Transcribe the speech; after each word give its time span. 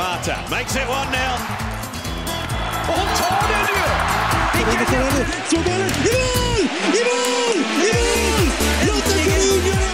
Mata 0.00 0.42
makes 0.48 0.76
it 0.76 0.88
1 0.88 0.88
0. 0.88 0.96
Och 2.88 2.94
hon 2.94 3.06
tar 3.16 3.48
den 3.52 3.66
ju! 3.68 3.84
Slår 5.48 5.62
bollen 5.62 5.90
i 5.90 6.14
mål! 6.24 6.62
I 6.94 7.02
mål! 7.08 7.56
I 7.82 7.92
mål! 7.98 8.46
Lotta 8.86 9.14
Schelin 9.24 9.66
gör 9.66 9.90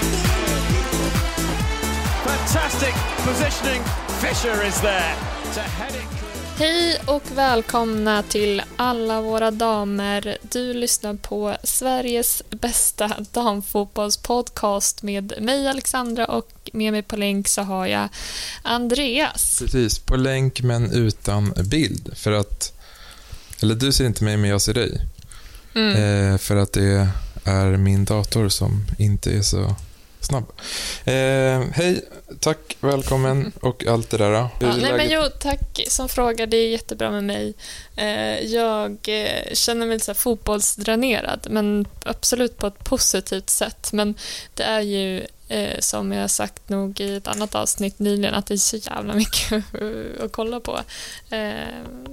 Fantastic 2.25 2.95
positioning. 3.25 3.83
Fisher 4.21 4.67
is 4.67 4.81
there 4.81 5.15
to 5.55 5.61
head 5.61 5.95
it. 5.95 6.16
Hej 6.59 7.01
och 7.07 7.23
välkomna 7.35 8.23
till 8.23 8.63
alla 8.77 9.21
våra 9.21 9.51
damer. 9.51 10.39
Du 10.43 10.75
lyssnar 10.75 11.15
på 11.15 11.57
Sveriges 11.63 12.43
bästa 12.51 13.17
damfotbollspodcast 13.33 15.03
med 15.03 15.33
mig 15.41 15.69
Alexandra 15.69 16.27
och 16.27 16.71
med 16.73 16.93
mig 16.93 17.03
på 17.03 17.17
länk 17.17 17.49
så 17.49 17.63
har 17.63 17.87
jag 17.87 18.09
Andreas. 18.63 19.59
Precis, 19.59 19.99
på 19.99 20.17
länk 20.17 20.63
men 20.63 20.93
utan 20.93 21.55
bild. 21.65 22.11
För 22.17 22.33
att, 22.33 22.73
eller 23.63 23.75
du 23.75 23.93
ser 23.93 24.07
inte 24.07 24.25
mig 24.25 24.37
men 24.37 24.51
jag 24.51 24.63
ser 24.63 24.75
dig. 24.75 25.01
Mm. 25.75 26.33
Eh, 26.33 26.39
för 26.39 26.57
att 26.57 26.73
det 26.73 27.09
är 27.45 27.77
min 27.77 28.05
dator 28.05 28.49
som 28.49 28.85
inte 28.99 29.31
är 29.33 29.43
så 29.43 29.75
snabb. 30.21 30.53
Eh, 31.05 31.71
hej, 31.73 32.05
tack, 32.41 32.77
välkommen 32.81 33.53
och 33.61 33.87
allt 33.87 34.11
det 34.11 34.17
där. 34.17 34.31
Ja, 34.31 34.51
nej, 34.61 34.93
men 34.93 35.11
jo, 35.11 35.23
tack 35.41 35.81
som 35.89 36.09
frågar. 36.09 36.47
Det 36.47 36.57
är 36.57 36.69
jättebra 36.69 37.11
med 37.11 37.25
mig. 37.25 37.55
Eh, 37.97 38.41
jag 38.41 38.99
eh, 39.09 39.55
känner 39.55 39.87
mig 39.87 39.97
lite 39.97 40.15
fotbollsdränerad, 40.15 41.47
men 41.51 41.87
absolut 42.05 42.59
på 42.59 42.67
ett 42.67 42.85
positivt 42.85 43.51
sätt. 43.51 43.93
Men 43.93 44.15
det 44.55 44.63
är 44.63 44.81
ju, 44.81 45.27
eh, 45.49 45.79
som 45.81 46.13
jag 46.13 46.31
sagt 46.31 46.69
nog 46.69 47.01
i 47.01 47.17
ett 47.17 47.29
annat 47.29 47.55
avsnitt 47.55 47.99
nyligen, 47.99 48.35
att 48.35 48.47
det 48.47 48.55
är 48.55 48.59
så 48.59 48.77
jävla 48.77 49.15
mycket 49.15 49.53
att 50.21 50.33
kolla 50.33 50.61
på. 50.61 50.81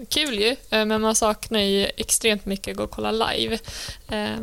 Kul 0.09 0.39
ju, 0.39 0.55
men 0.70 1.02
man 1.02 1.16
saknar 1.16 1.59
ju 1.59 1.86
extremt 1.98 2.45
mycket 2.45 2.72
att 2.72 2.77
gå 2.77 2.83
och 2.83 2.92
kolla 2.92 3.11
live. 3.11 3.59
Eh, 4.09 4.39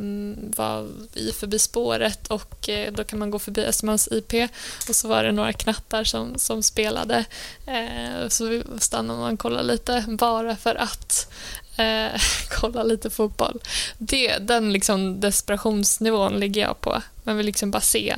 var 0.57 0.89
i 1.15 1.33
förbi 1.33 1.59
spåret 1.59 2.27
och 2.27 2.69
då 2.93 3.05
kan 3.05 3.19
man 3.19 3.31
gå 3.31 3.39
förbi 3.39 3.65
Östermalms 3.65 4.09
IP 4.13 4.51
och 4.89 4.95
så 4.95 5.09
var 5.09 5.25
det 5.25 5.33
några 5.33 5.53
knattar 5.61 6.05
som, 6.05 6.39
som 6.39 6.63
spelade. 6.63 7.25
Eh, 7.67 8.29
så 8.29 8.63
stannade 8.79 9.21
man 9.21 9.33
och 9.33 9.39
kollade 9.39 9.63
lite 9.63 10.05
bara 10.09 10.57
för 10.57 10.75
att 10.75 11.33
eh, 11.77 12.21
kolla 12.51 12.83
lite 12.83 13.11
fotboll. 13.11 13.61
Det, 13.99 14.39
den 14.39 14.73
liksom 14.73 15.21
desperationsnivån 15.21 16.41
ligger 16.41 16.63
jag 16.63 16.81
på. 16.81 17.03
Man 17.23 17.37
vill 17.37 17.47
liksom 17.47 17.71
bara 17.71 17.81
se 17.81 18.17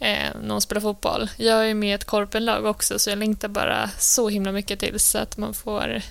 eh, 0.00 0.28
någon 0.42 0.60
spela 0.60 0.80
fotboll. 0.80 1.30
Jag 1.36 1.70
är 1.70 1.74
med 1.74 1.90
i 1.90 1.92
ett 1.92 2.04
korpenlag 2.04 2.66
också 2.66 2.98
så 2.98 3.10
jag 3.10 3.18
längtar 3.18 3.48
bara 3.48 3.90
så 3.98 4.28
himla 4.28 4.52
mycket 4.52 4.80
till 4.80 5.00
så 5.00 5.18
att 5.18 5.36
man 5.36 5.54
får 5.54 6.02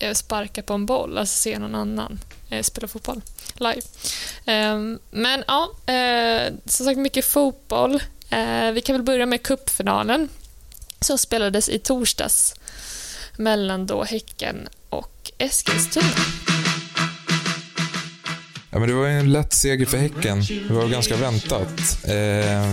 eh, 0.00 0.12
sparka 0.12 0.62
på 0.62 0.74
en 0.74 0.86
boll, 0.86 1.18
alltså 1.18 1.36
se 1.36 1.58
någon 1.58 1.74
annan 1.74 2.18
eh, 2.50 2.62
spela 2.62 2.88
fotboll 2.88 3.22
live. 3.54 3.82
Eh, 4.44 4.78
men 5.10 5.44
ja, 5.46 5.70
eh, 5.92 6.52
som 6.64 6.86
sagt 6.86 6.98
mycket 6.98 7.24
fotboll. 7.24 8.02
Eh, 8.30 8.72
vi 8.72 8.80
kan 8.80 8.94
väl 8.96 9.02
börja 9.02 9.26
med 9.26 9.42
cupfinalen 9.42 10.28
som 11.00 11.18
spelades 11.18 11.68
i 11.68 11.78
torsdags 11.78 12.54
mellan 13.36 13.86
då 13.86 14.04
Häcken 14.04 14.68
och 14.88 15.32
Eskilstuna. 15.38 16.06
Ja, 18.70 18.78
men 18.78 18.88
det 18.88 18.94
var 18.94 19.06
en 19.06 19.32
lätt 19.32 19.52
seger 19.52 19.86
för 19.86 19.98
Häcken. 19.98 20.44
Det 20.68 20.74
var 20.74 20.88
ganska 20.88 21.16
väntat. 21.16 21.98
Eh, 22.04 22.72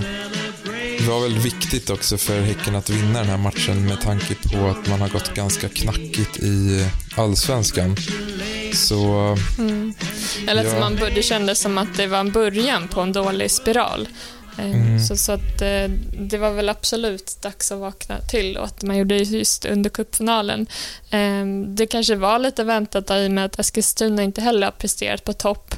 det 1.00 1.08
var 1.10 1.22
väl 1.22 1.38
viktigt 1.38 1.90
också 1.90 2.18
för 2.18 2.42
Häcken 2.42 2.76
att 2.76 2.90
vinna 2.90 3.20
den 3.20 3.28
här 3.30 3.38
matchen 3.38 3.86
med 3.88 4.02
tanke 4.02 4.36
på 4.36 4.68
att 4.68 4.88
man 4.88 5.02
har 5.02 5.10
gått 5.10 5.34
ganska 5.34 5.70
knackigt 5.70 6.38
i 6.40 6.88
allsvenskan. 7.18 7.98
Så 8.74 9.38
Eller 10.48 10.66
att 10.66 10.74
Ja. 10.74 10.80
man, 10.80 10.96
det 11.16 11.24
kändes 11.24 11.60
som 11.60 11.78
att 11.78 11.98
det 11.98 12.08
var 12.08 12.20
en 12.20 12.32
början 12.32 12.88
på 12.88 13.02
en 13.02 13.12
dålig 13.12 13.52
spiral. 13.52 14.08
Eh, 14.60 14.66
Mm. 14.66 15.00
Så, 15.00 15.18
så 15.18 15.32
att 15.32 15.62
eh, 15.62 15.90
det 16.20 16.38
var 16.38 16.52
väl 16.52 16.70
absolut 16.70 17.38
dags 17.42 17.72
att 17.72 17.80
vakna 17.80 18.20
till 18.20 18.58
och 18.58 18.66
att 18.66 18.84
man 18.84 18.98
gjorde 18.98 19.16
just 19.18 19.66
under 19.66 19.90
cupfinalen. 19.90 20.68
Eh, 21.10 21.46
Det 21.68 21.88
kanske 21.88 22.16
var 22.16 22.40
lite 22.40 22.64
väntat 22.64 23.12
i 23.12 23.28
och 23.28 23.32
med 23.32 23.46
att 23.46 23.60
Eskilstuna 23.60 24.24
inte 24.24 24.42
heller 24.42 24.68
har 24.68 24.72
presterat 24.72 25.24
på 25.24 25.34
topp. 25.34 25.76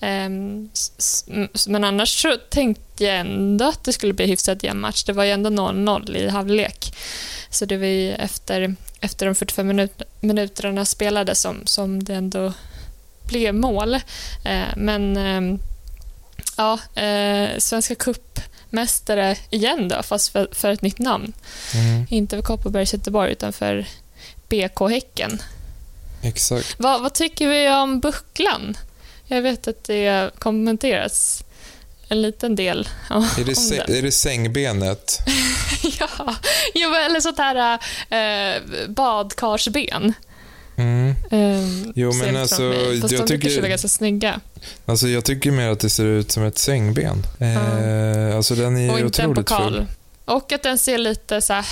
Eh, 0.00 0.28
s- 0.72 1.24
Men 1.68 1.84
annars 1.84 2.22
så 2.22 2.36
tänkte 2.50 3.04
jag 3.04 3.16
ändå 3.16 3.64
att 3.68 3.84
det 3.84 3.92
skulle 3.92 4.12
bli 4.12 4.26
hyfsat 4.26 4.62
jämn 4.62 4.80
match. 4.80 5.04
Det 5.04 5.12
var 5.12 5.24
ju 5.24 5.30
ändå 5.30 5.50
0-0 5.50 6.16
i 6.16 6.28
halvlek. 6.28 6.94
Så 7.50 7.64
det 7.64 7.76
var 7.76 7.86
ju 7.86 8.12
efter, 8.12 8.74
efter 9.00 9.26
de 9.26 9.34
45 9.34 9.66
minut, 9.66 10.02
minuterna 10.20 10.84
spelade 10.84 11.34
som, 11.34 11.60
som 11.64 12.04
det 12.04 12.14
ändå 12.14 12.52
blev 13.28 13.54
mål. 13.54 13.94
Eh, 14.44 14.62
men 14.76 15.16
eh, 15.16 15.58
ja, 16.62 17.02
eh, 17.02 17.58
Svenska 17.58 17.94
cupmästare 17.94 19.36
igen 19.50 19.88
då, 19.88 20.02
fast 20.02 20.28
för, 20.32 20.48
för 20.52 20.70
ett 20.72 20.82
nytt 20.82 20.98
namn. 20.98 21.32
mm, 21.74 22.06
Inte 22.10 22.36
för 22.36 22.42
Kopparbergs 22.42 22.92
Göteborg, 22.92 23.32
utan 23.32 23.52
för 23.52 23.86
BK 24.48 24.90
Häcken. 24.90 25.42
exakt. 26.22 26.74
Vad, 26.78 27.02
vad 27.02 27.12
tycker 27.14 27.48
vi 27.48 27.68
om 27.70 28.00
bucklan? 28.00 28.76
Jag 29.26 29.42
vet 29.42 29.68
att 29.68 29.84
det 29.84 30.06
har 30.08 30.30
kommenterats 30.30 31.44
en 32.08 32.22
liten 32.22 32.56
del 32.56 32.88
om, 33.10 33.22
Är 33.38 33.44
det, 33.44 33.56
om 33.58 33.64
sä- 33.64 33.86
den. 33.86 33.96
är 33.96 34.02
det 34.02 34.12
sängbenet? 34.12 35.18
ja, 36.74 36.98
eller 37.06 37.20
sånt 37.20 37.38
här 37.38 37.78
eh, 38.10 38.62
badkarsben. 38.88 40.12
Mm. 40.76 41.08
Eh, 41.30 41.90
Jo, 41.94 42.12
men 42.12 42.36
alltså, 42.36 42.62
mig. 42.62 43.00
Fast 43.00 43.12
jag 43.12 43.22
de 43.22 43.26
tycker- 43.28 43.60
vara 43.60 43.68
ganska 43.68 43.88
snygga. 43.88 44.40
Alltså 44.86 45.08
jag 45.08 45.24
tycker 45.24 45.50
mer 45.50 45.68
att 45.68 45.80
det 45.80 45.90
ser 45.90 46.04
ut 46.04 46.30
som 46.32 46.42
ett 46.44 46.58
sängben. 46.58 47.26
Eh, 47.38 48.36
alltså 48.36 48.54
den 48.54 48.76
är 48.76 48.92
Och 48.92 48.98
ju 48.98 49.04
inte 49.04 49.22
en 49.22 49.30
otroligt 49.30 49.48
pokal. 49.48 49.72
ful. 49.74 49.86
Och 50.24 50.52
att 50.52 50.62
den 50.62 50.78
ser 50.78 50.98
lite 50.98 51.40
så 51.40 51.52
här 51.52 51.64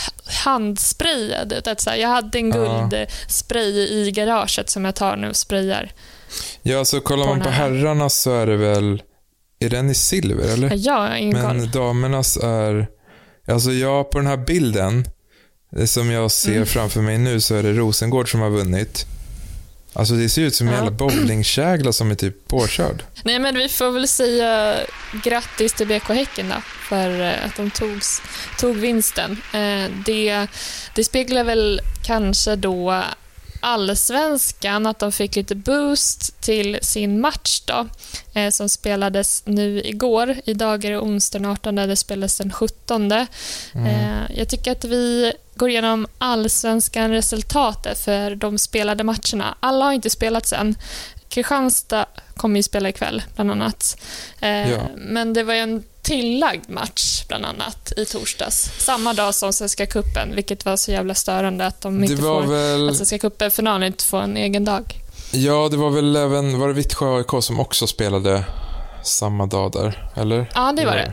handsprayad 0.45 1.53
ut. 1.53 1.67
Att 1.67 1.81
så 1.81 1.91
här, 1.91 1.97
jag 1.97 2.09
hade 2.09 2.39
en 2.39 2.49
Ja. 2.51 2.89
guldspray 2.91 3.89
i 3.89 4.11
garaget 4.11 4.71
som 4.71 4.85
jag 4.85 4.95
tar 4.95 5.17
nu 5.17 5.29
och 5.29 5.37
sprayar. 5.37 5.93
Ja, 6.63 6.79
alltså 6.79 7.01
kollar 7.01 7.25
På 7.25 7.31
man 7.35 7.41
på 7.43 7.49
herrarnas 7.51 8.19
så 8.21 8.33
är 8.35 8.47
det 8.47 8.57
väl, 8.57 9.03
är 9.61 9.69
den 9.69 9.91
i 9.91 9.95
silver 9.95 10.53
eller? 10.53 10.73
Jag 10.77 10.93
har 10.95 11.15
ingen 11.17 11.43
koll. 11.47 11.57
Men 11.57 11.71
damernas 11.71 12.37
är, 12.37 12.87
alltså 13.49 13.73
jag 13.73 14.11
på 14.11 14.19
den 14.19 14.27
här 14.27 14.37
bilden, 14.37 15.05
som 15.87 16.11
jag 16.11 16.31
ser 16.31 16.53
Mm. 16.53 16.67
framför 16.67 17.01
mig 17.01 17.19
nu 17.19 17.41
så 17.41 17.55
är 17.55 17.63
det 17.63 17.73
Rosengård 17.73 18.31
som 18.31 18.41
har 18.41 18.51
vunnit. 18.51 19.07
Alltså 19.93 20.15
det 20.15 20.29
ser 20.29 20.43
ut 20.43 20.55
som 20.55 20.67
en 20.69 20.73
Ja. 20.75 20.79
jävla 20.79 20.91
bowlingkägla 20.91 21.93
som 21.93 22.11
är 22.11 22.15
typ 22.15 22.49
påkörd. 22.49 23.03
Nej, 23.23 23.39
men 23.39 23.55
vi 23.55 23.69
får 23.69 23.91
väl 23.91 24.09
säga 24.09 24.77
grattis 25.25 25.73
till 25.73 25.87
BK 25.87 26.09
Häcken 26.15 26.49
då, 26.49 26.55
för 26.89 27.21
eh, 27.21 27.45
att 27.47 27.57
de 27.57 27.71
togs, 27.71 28.23
tog 28.59 28.77
vinsten. 28.77 29.43
Eh, 29.55 29.91
Det, 30.07 30.47
det 30.95 31.05
speglar 31.05 31.45
väl 31.45 31.81
kanske 32.07 32.57
då 32.57 33.03
allsvenskan, 33.61 34.87
att 34.87 34.99
de 34.99 35.13
fick 35.13 35.37
lite 35.37 35.55
boost 35.55 36.41
till 36.41 36.79
sin 36.83 37.21
match 37.21 37.61
då, 37.65 37.87
eh, 38.35 38.51
som 38.51 38.69
spelades 38.69 39.43
nu 39.47 39.81
igår. 39.85 40.37
Idag 40.45 40.85
är 40.85 40.91
det 40.91 40.99
onsdag 40.99 41.39
den 41.39 41.51
18, 41.51 41.75
det 41.75 41.97
spelades 41.97 42.39
den 42.39 42.53
17. 42.53 43.13
Mm. 43.13 43.27
Eh, 43.87 44.39
Jag 44.39 44.49
tycker 44.49 44.73
att 44.73 44.85
vi 44.85 45.33
går 45.55 45.71
igenom 45.71 46.07
allsvenskan 46.19 47.11
resultatet 47.11 47.99
för 47.99 48.35
de 48.35 48.59
spelade 48.59 49.05
matcherna. 49.05 49.55
Alla 49.61 49.85
har 49.85 49.93
inte 49.93 50.11
spelat 50.11 50.47
sen. 50.47 50.75
Kristianstad 51.31 52.07
kommer 52.37 52.57
ju 52.57 52.63
spela 52.63 52.89
ikväll, 52.89 53.23
bland 53.35 53.51
annat. 53.51 53.97
Eh, 54.41 54.71
Ja. 54.71 54.79
Men 54.97 55.33
det 55.33 55.43
var 55.43 55.55
ju 55.55 55.61
en 55.61 55.83
tillagd 56.03 56.71
match, 56.71 57.25
bland 57.29 57.45
annat, 57.47 57.93
i 57.97 58.05
torsdags. 58.05 58.71
Samma 58.79 59.13
dag 59.13 59.35
som 59.35 59.53
Svenska 59.53 59.87
cupen, 59.87 60.35
vilket 60.35 60.65
var 60.65 60.77
så 60.77 60.91
jävla 60.93 61.15
störande 61.15 61.67
att 61.67 61.81
de 61.81 62.05
inte 62.05 62.17
får... 62.17 62.43
väl, 62.43 62.89
Att 62.89 62.97
Svenska 62.97 63.19
cupen-finalen 63.19 63.87
inte 63.87 64.05
får 64.05 64.21
en 64.23 64.37
egen 64.37 64.65
dag. 64.65 64.95
ja 65.33 65.69
det 65.71 65.77
var 65.77 65.91
väl 65.91 66.17
även, 66.17 66.59
var 66.59 66.69
det 66.69 66.75
Vittsjö 66.75 67.17
AIK 67.19 67.45
som 67.45 67.61
också 67.61 67.87
spelade 67.87 68.45
samma 69.05 69.47
dag 69.47 69.73
där, 69.73 70.11
eller? 70.17 70.51
Ja, 70.55 70.73
det 70.77 70.85
var 70.87 70.97
det. 70.97 71.13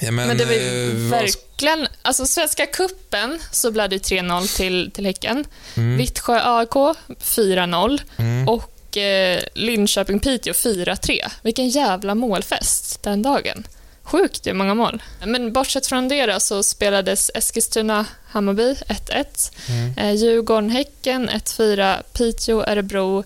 Ja, 0.00 0.10
men, 0.10 0.28
Men 0.28 0.36
det 0.36 0.44
var 0.44 0.52
ju 0.52 0.90
eh, 0.90 1.10
verkligen... 1.10 1.86
Alltså, 2.02 2.26
Svenska 2.26 2.66
cupen 2.66 3.38
så 3.52 3.70
blev 3.70 3.90
det 3.90 3.96
3-0 3.96 4.56
till, 4.56 4.90
till 4.94 5.06
Häcken. 5.06 5.44
Mm, 5.76 5.96
Vittsjö 5.96 6.40
AIK 6.58 6.70
4-0. 7.08 8.00
mm. 8.16 8.48
Och 8.48 8.72
eh, 8.96 9.42
Linköping-Piteå 9.54 10.52
4-3. 10.52 11.30
Vilken 11.42 11.68
jävla 11.68 12.14
målfest 12.14 13.02
den 13.02 13.22
dagen. 13.22 13.66
Sjukt 14.02 14.46
hur 14.46 14.54
många 14.54 14.74
mål. 14.74 15.02
Men 15.26 15.52
bortsett 15.52 15.86
från 15.86 16.08
det 16.08 16.42
så 16.42 16.62
spelades 16.62 17.30
Eskilstuna-Hammarby 17.34 18.76
1-1. 18.88 19.52
Mm. 19.68 19.94
Eh, 19.98 20.14
Djurgården-Häcken 20.14 21.28
1-4. 21.30 22.02
Piteå-Örebro. 22.12 23.24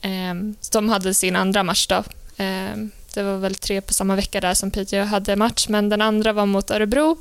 Eh, 0.00 0.34
de 0.72 0.88
hade 0.88 1.14
sin 1.14 1.36
andra 1.36 1.62
match 1.62 1.86
då. 1.86 2.04
Eh, 2.44 2.76
det 3.14 3.22
var 3.22 3.36
väl 3.36 3.54
tre 3.54 3.80
på 3.80 3.94
samma 3.94 4.16
vecka 4.16 4.40
där 4.40 4.54
som 4.54 4.70
Piteå 4.70 5.04
hade 5.04 5.36
match, 5.36 5.68
men 5.68 5.88
den 5.88 6.02
andra 6.02 6.32
var 6.32 6.46
mot 6.46 6.70
Örebro. 6.70 7.16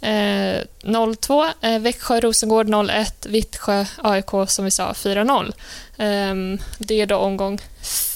Eh, 0.00 0.60
0-2. 0.82 1.52
Eh, 1.60 1.78
Växjö-Rosengård 1.78 2.68
0-1. 2.68 3.28
Vittsjö-AIK 3.28 4.48
som 4.48 4.64
vi 4.64 4.70
sa 4.70 4.92
4-0. 4.92 5.52
Eh, 5.96 6.60
det 6.78 7.00
är 7.00 7.06
då 7.06 7.16
omgång 7.16 7.60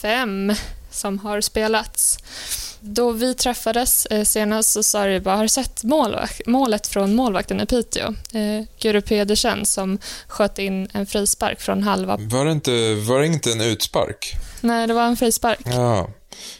fem 0.03 0.53
som 0.91 1.19
har 1.19 1.41
spelats. 1.41 2.19
Då 2.81 3.13
vi 3.13 3.35
träffades 3.35 4.07
eh, 4.07 4.25
senast 4.25 4.71
så 4.71 4.83
sa 4.83 5.07
du 5.07 5.21
bara, 5.21 5.37
har 5.37 5.43
du 5.43 5.49
sett 5.49 5.85
målvakt, 5.85 6.47
målet 6.47 6.87
från 6.87 7.15
målvakten 7.15 7.61
i 7.61 7.67
Piteå? 7.67 8.07
Eh, 8.33 8.65
Guru 8.81 9.01
Pedersen 9.01 9.67
som 9.67 9.99
sköt 10.29 10.59
in 10.59 10.89
en 10.93 11.07
frispark 11.07 11.61
från 11.61 11.83
halva... 11.83 12.17
Var 12.17 12.45
det 12.45 12.53
inte, 12.53 12.95
var 12.95 13.21
det 13.21 13.27
inte 13.27 13.53
en 13.53 13.61
utspark? 13.61 14.35
Nej, 14.61 14.87
det 14.87 14.95
var 14.95 15.03
en 15.03 15.17
frispark. 15.17 15.61
Ja, 15.65 16.11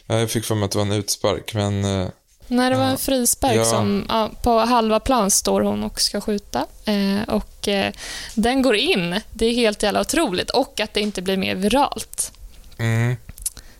jag 0.07 0.31
fick 0.31 0.45
för 0.45 0.55
mig 0.55 0.65
att 0.65 0.71
det 0.71 0.77
var 0.77 0.85
en 0.85 0.91
utspark, 0.91 1.53
men... 1.53 1.85
eh, 2.01 2.07
Nej, 2.47 2.69
det 2.69 2.75
var 2.77 2.85
en 2.85 2.97
frispark 2.97 3.55
Ja. 3.55 3.65
som 3.65 4.05
ja, 4.09 4.31
på 4.43 4.59
halva 4.59 4.99
plan 4.99 5.31
står 5.31 5.61
hon 5.61 5.83
och 5.83 6.01
ska 6.01 6.21
skjuta. 6.21 6.65
Eh, 6.85 7.29
och 7.35 7.67
eh, 7.67 7.93
den 8.35 8.61
går 8.61 8.75
in. 8.75 9.21
Det 9.31 9.45
är 9.45 9.53
helt 9.53 9.83
jävla 9.83 10.01
otroligt. 10.01 10.49
Och 10.49 10.79
att 10.79 10.93
det 10.93 10.99
inte 11.01 11.21
blir 11.21 11.37
mer 11.37 11.55
viralt. 11.55 12.31
Mm, 12.77 13.15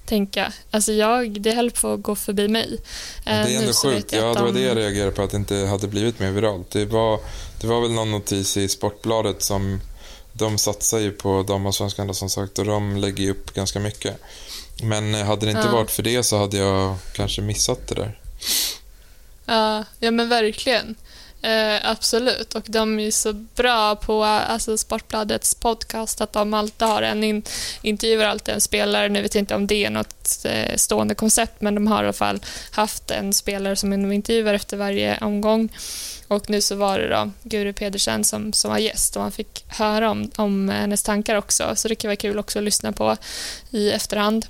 Tänka. 0.05 0.53
Alltså 0.71 0.91
jag, 0.93 1.41
det 1.41 1.51
höll 1.51 1.71
på 1.71 1.93
att 1.93 2.01
gå 2.01 2.15
förbi 2.15 2.47
mig. 2.47 2.77
det 3.23 3.29
är 3.31 3.45
nu 3.45 3.55
ändå 3.55 3.73
sjukt. 3.73 4.11
Ja, 4.13 4.19
det 4.21 4.25
var 4.41 4.45
de- 4.47 4.53
det 4.53 4.61
jag 4.61 4.77
reagerade 4.77 5.11
på, 5.11 5.21
att 5.21 5.31
det 5.31 5.37
inte 5.37 5.55
hade 5.55 5.87
blivit 5.87 6.19
mer 6.19 6.31
viralt. 6.31 6.71
Det 6.71 6.85
var, 6.85 7.19
det 7.61 7.67
var 7.67 7.81
väl 7.81 7.91
någon 7.91 8.11
notis 8.11 8.57
i 8.57 8.67
Sportbladet 8.67 9.41
som... 9.43 9.79
De 10.37 10.57
satsar 10.57 10.99
ju 10.99 11.11
på 11.11 11.43
damallsvenskan 11.43 12.13
som 12.15 12.29
sagt 12.29 12.59
och 12.59 12.65
de 12.65 12.97
lägger 12.97 13.29
upp 13.29 13.53
ganska 13.53 13.79
mycket. 13.79 14.21
Men 14.83 15.15
eh, 15.15 15.25
hade 15.25 15.45
det 15.45 15.51
inte 15.51 15.67
Ja. 15.67 15.71
varit 15.71 15.91
för 15.91 16.03
det 16.03 16.23
så 16.23 16.37
hade 16.37 16.57
jag 16.57 16.95
kanske 17.13 17.41
missat 17.41 17.87
det 17.87 17.95
där. 17.95 18.19
Ja, 19.45 19.83
ja 19.99 20.11
men 20.11 20.29
verkligen. 20.29 20.95
Eh, 21.41 21.89
absolut. 21.89 22.55
Och 22.55 22.63
de 22.67 22.99
är 22.99 23.11
så 23.11 23.33
bra 23.33 23.95
på 23.95 24.23
alltså 24.23 24.77
Sportbladets 24.77 25.55
podcast 25.55 26.21
att 26.21 26.33
de 26.33 26.53
alltid 26.53 26.87
har 26.87 27.01
en 27.01 27.23
in, 27.23 27.43
intervjuar 27.81 28.25
alltid 28.25 28.53
en 28.53 28.61
spelare. 28.61 29.09
Nu 29.09 29.21
vet 29.21 29.35
jag 29.35 29.41
inte 29.41 29.55
om 29.55 29.67
det 29.67 29.85
är 29.85 29.89
något 29.89 30.45
eh, 30.45 30.75
stående 30.75 31.15
koncept 31.15 31.61
men 31.61 31.75
de 31.75 31.87
har 31.87 32.03
i 32.03 32.05
alla 32.05 32.13
fall 32.13 32.39
haft 32.71 33.11
en 33.11 33.33
spelare 33.33 33.75
som 33.75 33.89
de 33.89 34.11
intervjuar 34.11 34.53
efter 34.53 34.77
varje 34.77 35.17
omgång. 35.17 35.69
Och 36.27 36.49
nu 36.49 36.61
så 36.61 36.75
var 36.75 36.99
det 36.99 37.09
då 37.09 37.31
Guru 37.43 37.73
Pedersen 37.73 38.23
som, 38.23 38.53
som 38.53 38.71
var 38.71 38.77
gäst 38.77 39.15
och 39.15 39.21
man 39.21 39.31
fick 39.31 39.63
höra 39.67 40.11
om, 40.11 40.31
om 40.35 40.69
hennes 40.69 41.03
tankar 41.03 41.35
också. 41.35 41.71
Så 41.75 41.87
det 41.87 41.95
kan 41.95 42.07
vara 42.09 42.15
kul 42.15 42.39
också 42.39 42.59
att 42.59 42.65
lyssna 42.65 42.91
på 42.91 43.17
i 43.71 43.91
efterhand. 43.91 44.45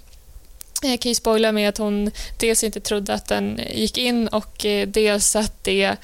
Jag 0.89 0.99
kan 0.99 1.09
ju 1.09 1.15
spoila 1.15 1.51
med 1.51 1.69
att 1.69 1.77
hon 1.77 2.11
dels 2.39 2.63
inte 2.63 2.79
trodde 2.79 3.13
att 3.13 3.27
den 3.27 3.59
gick 3.73 3.97
in 3.97 4.27
och 4.27 4.65
eh, 4.65 4.87
dels 4.87 5.35
att 5.35 5.63
det, 5.63 5.95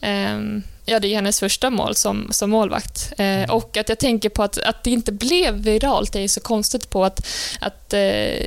ehm, 0.00 0.62
ja, 0.84 1.00
det 1.00 1.08
är 1.08 1.14
hennes 1.14 1.40
första 1.40 1.70
mål 1.70 1.94
som, 1.94 2.28
som 2.30 2.50
målvakt. 2.50 3.12
Eh, 3.18 3.50
och 3.50 3.76
att 3.76 3.88
jag 3.88 3.98
tänker 3.98 4.28
på 4.28 4.42
att, 4.42 4.58
att 4.58 4.84
det 4.84 4.90
inte 4.90 5.12
blev 5.12 5.54
viralt, 5.54 6.12
det 6.12 6.20
är 6.20 6.28
så 6.28 6.40
konstigt 6.40 6.90
på 6.90 7.04
att, 7.04 7.26
att, 7.60 7.92
eh, 7.92 8.46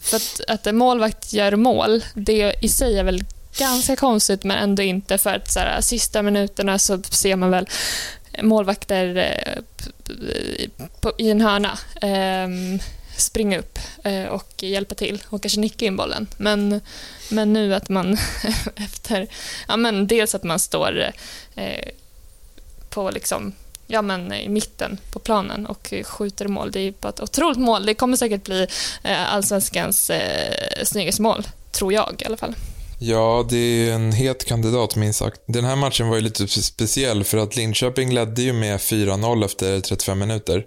för 0.00 0.16
att, 0.16 0.40
att 0.48 0.66
en 0.66 0.76
målvakt 0.76 1.32
gör 1.32 1.56
mål, 1.56 2.04
det 2.14 2.54
i 2.60 2.68
sig 2.68 2.98
är 2.98 3.04
väl 3.04 3.24
ganska 3.58 3.96
konstigt 3.96 4.44
men 4.44 4.58
ändå 4.58 4.82
inte 4.82 5.18
för 5.18 5.30
att 5.30 5.52
så 5.52 5.60
här, 5.60 5.80
sista 5.80 6.22
minuterna 6.22 6.78
så 6.78 7.02
ser 7.02 7.36
man 7.36 7.50
väl 7.50 7.68
målvakter 8.42 9.16
eh, 9.16 9.62
på, 11.00 11.12
i 11.18 11.30
en 11.30 11.40
hörna 11.40 11.78
ehm, 12.00 12.78
springa 13.16 13.58
upp 13.58 13.78
eh, 14.04 14.24
och 14.24 14.62
hjälpa 14.62 14.94
till 14.94 15.22
och 15.28 15.42
kanske 15.42 15.60
nicka 15.60 15.86
in 15.86 15.96
bollen. 15.96 16.26
Men, 16.36 16.80
men 17.30 17.52
nu 17.52 17.74
att 17.74 17.88
man 17.88 18.18
efter, 18.76 19.26
ja 19.68 19.76
men 19.76 20.06
dels 20.06 20.34
att 20.34 20.42
man 20.42 20.58
står 20.58 21.12
eh, 21.54 21.88
på 22.90 23.10
liksom, 23.10 23.52
ja 23.86 24.02
men 24.02 24.32
i 24.32 24.48
mitten 24.48 24.98
på 25.12 25.18
planen 25.18 25.66
och 25.66 25.94
skjuter 26.04 26.48
mål. 26.48 26.70
Det 26.70 26.80
är 26.80 26.84
ju 26.84 26.94
bara 27.00 27.08
ett 27.08 27.20
otroligt 27.20 27.58
mål. 27.58 27.86
Det 27.86 27.94
kommer 27.94 28.16
säkert 28.16 28.44
bli 28.44 28.66
eh, 29.02 29.34
allsvenskans 29.34 30.10
eh, 30.10 30.84
snyggaste 30.84 31.22
mål, 31.22 31.46
tror 31.72 31.92
jag 31.92 32.22
i 32.22 32.24
alla 32.24 32.36
fall. 32.36 32.54
Ja, 32.98 33.46
det 33.50 33.56
är 33.56 33.92
en 33.92 34.12
het 34.12 34.44
kandidat 34.44 34.96
minst 34.96 35.18
sagt. 35.18 35.40
Den 35.46 35.64
här 35.64 35.76
matchen 35.76 36.08
var 36.08 36.16
ju 36.16 36.22
lite 36.22 36.48
speciell 36.48 37.24
för 37.24 37.38
att 37.38 37.56
Linköping 37.56 38.12
ledde 38.12 38.42
ju 38.42 38.52
med 38.52 38.78
4-0 38.78 39.44
efter 39.44 39.80
35 39.80 40.18
minuter. 40.18 40.64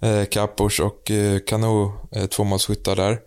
Eh, 0.00 0.24
Kappors 0.24 0.80
och 0.80 1.10
eh, 1.10 1.38
Kano, 1.38 1.92
eh, 2.12 2.26
tvåmålsskyttar 2.26 2.96
där. 2.96 3.18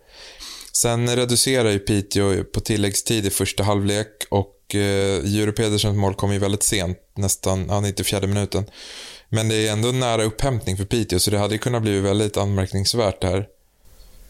Sen 0.72 1.16
reducerar 1.16 1.70
ju 1.70 1.78
Piteå 1.78 2.44
på 2.44 2.60
tilläggstid 2.60 3.26
i 3.26 3.30
första 3.30 3.62
halvlek 3.62 4.08
och 4.30 4.74
eh, 4.74 5.24
Jure 5.24 5.52
Pedersens 5.52 5.96
mål 5.96 6.14
kom 6.14 6.32
ju 6.32 6.38
väldigt 6.38 6.62
sent, 6.62 6.98
nästan 7.16 7.66
ja, 7.68 7.80
94 7.80 8.26
minuten. 8.26 8.64
Men 9.28 9.48
det 9.48 9.68
är 9.68 9.72
ändå 9.72 9.88
nära 9.88 10.24
upphämtning 10.24 10.76
för 10.76 10.84
Piteå 10.84 11.18
så 11.18 11.30
det 11.30 11.38
hade 11.38 11.54
ju 11.54 11.58
kunnat 11.58 11.82
bli 11.82 12.00
väldigt 12.00 12.36
anmärkningsvärt 12.36 13.20
det 13.20 13.26
här. 13.26 13.46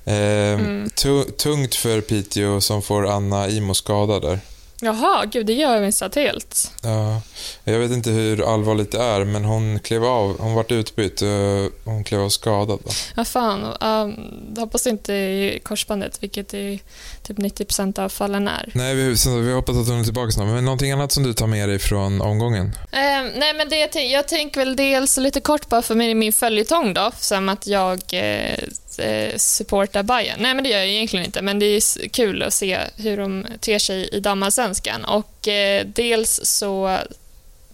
Eh, 0.04 0.58
tu- 0.94 1.25
tungt 1.25 1.75
för 1.75 2.00
Piteå 2.00 2.60
som 2.60 2.82
får 2.82 3.06
Anna 3.06 3.49
Imo 3.49 3.75
skadad 3.75 4.22
där. 4.22 4.38
Jaha, 4.84 5.25
gud, 5.25 5.46
det 5.46 5.52
gör 5.52 5.75
jag 5.75 5.82
missat 5.82 6.14
helt. 6.14 6.73
Ja, 6.82 7.23
jag 7.64 7.79
vet 7.79 7.90
inte 7.90 8.11
hur 8.11 8.55
allvarligt 8.55 8.93
det 8.93 8.99
är, 8.99 9.25
men 9.25 9.44
hon 9.44 9.79
klev 9.79 10.05
av. 10.05 10.38
Hon 10.40 10.55
vart 10.55 10.73
utbytt 10.73 11.23
och 11.23 11.93
hon 11.93 12.05
klev 12.05 12.20
av 12.20 12.29
skadad. 12.29 12.79
Va? 12.84 12.90
Vad 13.17 13.26
fan, 13.26 13.76
um, 13.81 14.55
hoppas 14.56 14.87
inte 14.87 15.12
i 15.12 15.61
korsbandet, 15.62 16.23
vilket 16.23 16.55
är 16.55 16.79
typ 17.23 17.38
90% 17.38 18.00
av 18.00 18.08
fallen 18.08 18.49
är. 18.49 18.70
Nej, 18.75 18.94
vi, 18.94 19.14
vi 19.40 19.52
hoppas 19.52 19.76
att 19.76 19.88
hon 19.88 20.00
är 20.00 20.05
tillbaka 20.05 20.32
snart. 20.32 20.46
Men 20.46 20.64
någonting 20.64 20.93
annat 20.93 21.12
som 21.12 21.23
du 21.23 21.32
tar 21.32 21.46
med 21.46 21.69
dig 21.69 21.79
från 21.79 22.20
omgången? 22.20 22.67
Eh, 22.93 22.99
nej, 23.37 23.55
men 23.55 23.69
det 23.69 23.76
jag, 23.76 23.93
tänk, 23.93 24.12
jag 24.12 24.29
tänker 24.29 24.61
väl 24.61 24.76
dels 24.76 25.17
lite 25.17 25.40
kort 25.40 25.69
bara 25.69 25.82
för 25.82 25.94
min, 25.94 26.19
min 26.19 26.32
följetong 26.32 26.94
då, 26.94 27.11
som 27.19 27.49
att 27.49 27.67
jag 27.67 28.00
eh, 28.12 28.58
eh, 28.99 29.37
supportar 29.37 30.02
Bayern. 30.02 30.37
Nej, 30.40 30.55
men 30.55 30.64
det 30.64 30.70
gör 30.70 30.79
jag 30.79 30.88
egentligen 30.88 31.26
inte, 31.26 31.43
men 31.43 31.58
det 31.58 31.67
är 31.67 32.08
kul 32.08 32.43
att 32.43 32.55
se 32.55 32.79
hur 32.96 33.17
de 33.17 33.46
ter 33.61 33.79
sig 33.79 34.08
i 34.12 34.20
allsvenskan. 34.72 35.04
Och 35.04 35.48
eh, 35.48 35.86
dels 35.86 36.40
så 36.44 36.98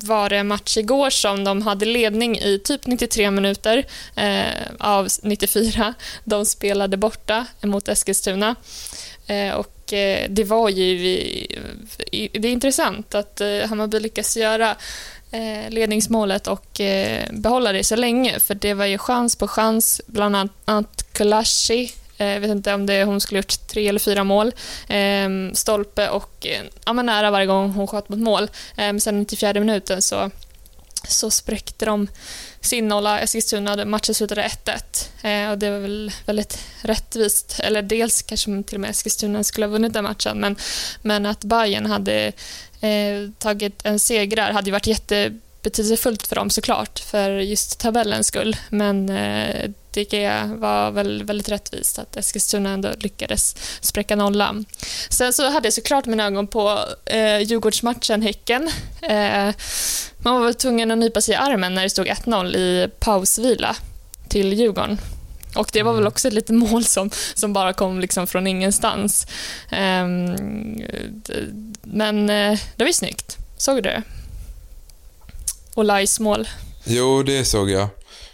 var 0.00 0.29
det 0.31 0.37
en 0.37 0.47
match 0.49 0.77
igår 0.77 1.11
som 1.11 1.45
de 1.45 1.62
hade 1.62 1.87
ledning 1.87 2.39
i 2.39 2.59
typ 2.65 2.87
93 2.87 3.31
minuter 3.31 3.85
eh, 4.17 4.67
av 4.79 5.09
94. 5.23 5.95
De 6.25 6.47
spelade 6.47 6.97
borta 6.97 7.47
mot 7.62 7.89
Eskilstuna. 7.89 8.55
Eh, 9.27 9.55
och 9.55 9.93
eh, 9.93 10.27
det 10.31 10.45
var 10.45 10.69
ju... 10.69 10.85
i- 10.85 11.59
i- 12.12 12.39
Det 12.39 12.49
är 12.49 12.53
intressant 12.53 13.15
att 13.15 13.41
eh, 13.41 13.69
Hammarby 13.69 14.00
lyckas 14.00 14.37
göra 14.37 14.77
eh, 15.33 15.71
ledningsmålet 15.71 16.47
och 16.47 16.81
eh, 16.81 17.25
behålla 17.33 17.73
det 17.73 17.85
så 17.85 17.97
länge. 17.97 18.40
För 18.40 18.55
det 18.55 18.75
var 18.75 18.87
ju 18.87 18.99
chans 18.99 19.37
på 19.37 19.49
chans, 19.49 20.00
bland 20.07 20.37
annat 20.64 21.05
Kulashi. 21.12 21.90
Jag 22.19 22.41
vet 22.41 22.51
inte 22.51 22.75
om 22.75 22.87
det, 22.87 23.05
hon 23.05 23.21
skulle 23.21 23.39
gjort 23.39 23.67
tre 23.67 23.89
eller 23.89 24.01
fyra 24.01 24.25
mål. 24.25 24.53
Ehm, 24.89 25.55
stolpe 25.55 26.09
och 26.09 26.47
eh, 26.47 26.63
ja, 26.87 26.93
men 26.93 27.07
nära 27.07 27.31
varje 27.31 27.47
gång 27.47 27.73
hon 27.73 27.87
sköt 27.87 28.09
mot 28.09 28.19
mål. 28.19 28.51
Men 28.77 29.01
sen 29.01 29.19
94 29.19 29.61
minuten 29.61 30.03
så, 30.03 30.31
så 31.09 31.31
spräckte 31.31 31.85
de 31.85 32.09
sin 32.61 32.89
nolla. 32.89 33.21
Eskilstuna, 33.21 33.85
matchen 33.85 34.15
slutade 34.15 34.51
1-1. 34.65 35.09
Ehm, 35.23 35.51
och 35.51 35.59
det 35.59 35.71
var 35.71 35.79
väl 35.79 36.13
väldigt 36.27 36.59
rättvist. 36.83 37.61
Eller 37.61 37.83
dels 37.83 38.23
kanske 38.23 38.63
till 38.63 38.77
och 38.77 38.81
med 38.81 38.91
Eskilstuna 38.91 39.45
skulle 39.45 39.67
ha 39.67 39.71
vunnit 39.71 39.93
den 39.93 40.05
matchen. 40.05 40.41
Men, 40.41 40.57
men 41.03 41.27
att 41.27 41.45
Bayern 41.45 41.87
hade 41.87 42.33
eh, 42.81 43.31
tagit 43.39 43.81
en 43.85 43.99
seger 43.99 44.53
hade 44.53 44.67
ju 44.67 44.73
varit 44.73 44.87
jätte 44.87 45.33
jättebetydelsefullt 45.59 46.27
för 46.27 46.37
dem 46.37 46.50
såklart, 46.50 46.99
för 46.99 47.31
just 47.31 47.79
tabellens 47.81 48.27
skull. 48.27 48.57
Men 48.71 49.09
eh, 49.09 49.71
det 49.91 50.45
var 50.57 50.91
väl 50.91 51.25
väldigt 51.25 51.49
rättvist 51.49 51.99
att 51.99 52.17
Eskilstuna 52.17 52.71
ändå 52.71 52.88
lyckades 52.99 53.57
spräcka 53.81 54.17
nollan. 54.17 54.65
Sen 55.11 55.33
så 55.33 55.50
hade 55.50 55.67
jag 55.67 55.73
såklart 55.73 56.07
mina 56.07 56.27
ögon 56.27 56.47
på 56.47 56.79
eh, 57.05 57.38
Djurgårdsmatchen 57.38 58.23
Häcken. 58.23 58.71
Eh, 59.03 59.55
man 60.19 60.35
var 60.35 60.45
väl 60.45 60.55
tvungen 60.55 60.91
att 60.91 60.99
nypa 60.99 61.21
sig 61.21 61.35
i 61.35 61.37
armen 61.37 61.75
när 61.75 61.83
det 61.83 61.91
stod 61.91 62.07
1-0 62.07 62.57
i 62.57 62.88
pausvila 63.00 63.77
till 64.29 64.53
Djurgården. 64.53 64.99
Och 65.57 65.71
det 65.73 65.83
var 65.83 65.93
väl 65.93 66.07
också 66.07 66.29
ett 66.29 66.35
litet 66.35 66.57
mål 66.57 66.85
som, 66.85 67.11
som 67.35 67.53
bara 67.53 67.73
kom 67.73 68.00
liksom 68.00 68.27
från 68.27 68.47
ingenstans. 68.47 69.27
Ehm, 69.71 70.37
men 71.83 72.27
det 72.27 72.79
var 72.79 72.87
ju 72.87 72.93
snyggt. 72.93 73.37
Såg 73.57 73.77
du 73.77 73.81
det? 73.81 74.03
Och 75.78 75.85
Lais 75.85 76.20
mål. 76.20 76.49
Jo, 76.85 77.23
det 77.23 77.44
såg 77.44 77.70
jag. 77.70 77.88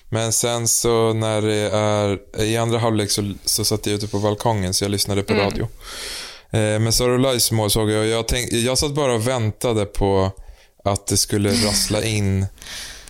Men 0.08 0.32
sen 0.32 0.68
så 0.68 1.12
när 1.12 1.42
det 1.42 1.70
är... 1.76 2.18
I 2.42 2.56
andra 2.56 2.78
halvlek 2.78 3.10
så, 3.10 3.32
så 3.44 3.64
satt 3.64 3.86
jag 3.86 3.94
ute 3.94 4.06
på 4.08 4.18
balkongen 4.18 4.74
så 4.74 4.84
jag 4.84 4.90
lyssnade 4.90 5.22
på 5.22 5.32
Mm. 5.32 5.44
radio. 5.44 5.68
Eh, 6.50 6.78
men 6.80 6.92
Sarolais 6.92 7.52
mål 7.52 7.70
såg 7.70 7.90
jag 7.90 8.00
och 8.00 8.06
jag, 8.06 8.28
tänk, 8.28 8.52
jag 8.52 8.78
satt 8.78 8.94
bara 8.94 9.14
och 9.14 9.28
väntade 9.28 9.84
på 9.84 10.30
att 10.84 11.06
det 11.06 11.16
skulle 11.16 11.50
rassla 11.66 12.04
in. 12.04 12.46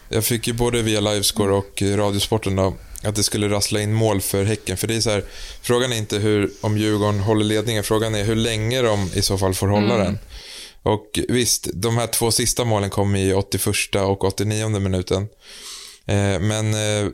Jag 0.08 0.24
fick 0.24 0.46
ju 0.46 0.52
både 0.52 0.82
via 0.82 1.00
Livescore 1.00 1.52
och 1.52 1.82
eh, 1.82 1.96
Radiosporten 1.96 2.56
då, 2.56 2.74
att 3.02 3.14
det 3.14 3.22
skulle 3.22 3.48
rassla 3.48 3.80
in 3.80 3.92
mål 3.92 4.20
för 4.20 4.44
Häcken. 4.44 4.76
För 4.76 4.86
det 4.86 4.94
är 4.96 5.00
så 5.00 5.10
här, 5.10 5.24
frågan 5.62 5.92
är 5.92 5.96
inte 5.96 6.18
hur, 6.18 6.50
om 6.60 6.78
Djurgården 6.78 7.20
håller 7.20 7.44
ledningen, 7.44 7.84
frågan 7.84 8.14
är 8.14 8.24
hur 8.24 8.36
länge 8.36 8.82
de 8.82 9.10
i 9.14 9.22
så 9.22 9.38
fall 9.38 9.54
får 9.54 9.68
hålla 9.68 9.96
den. 9.96 10.18
Och 10.84 11.18
visst, 11.28 11.68
de 11.74 11.96
här 11.98 12.06
två 12.06 12.30
sista 12.30 12.64
målen 12.64 12.90
kom 12.90 13.16
i 13.16 13.32
81 13.34 13.66
och 13.94 14.24
89 14.24 14.68
minuten. 14.78 15.22
Eh, 16.06 16.40
men 16.40 16.74
eh, 16.74 17.10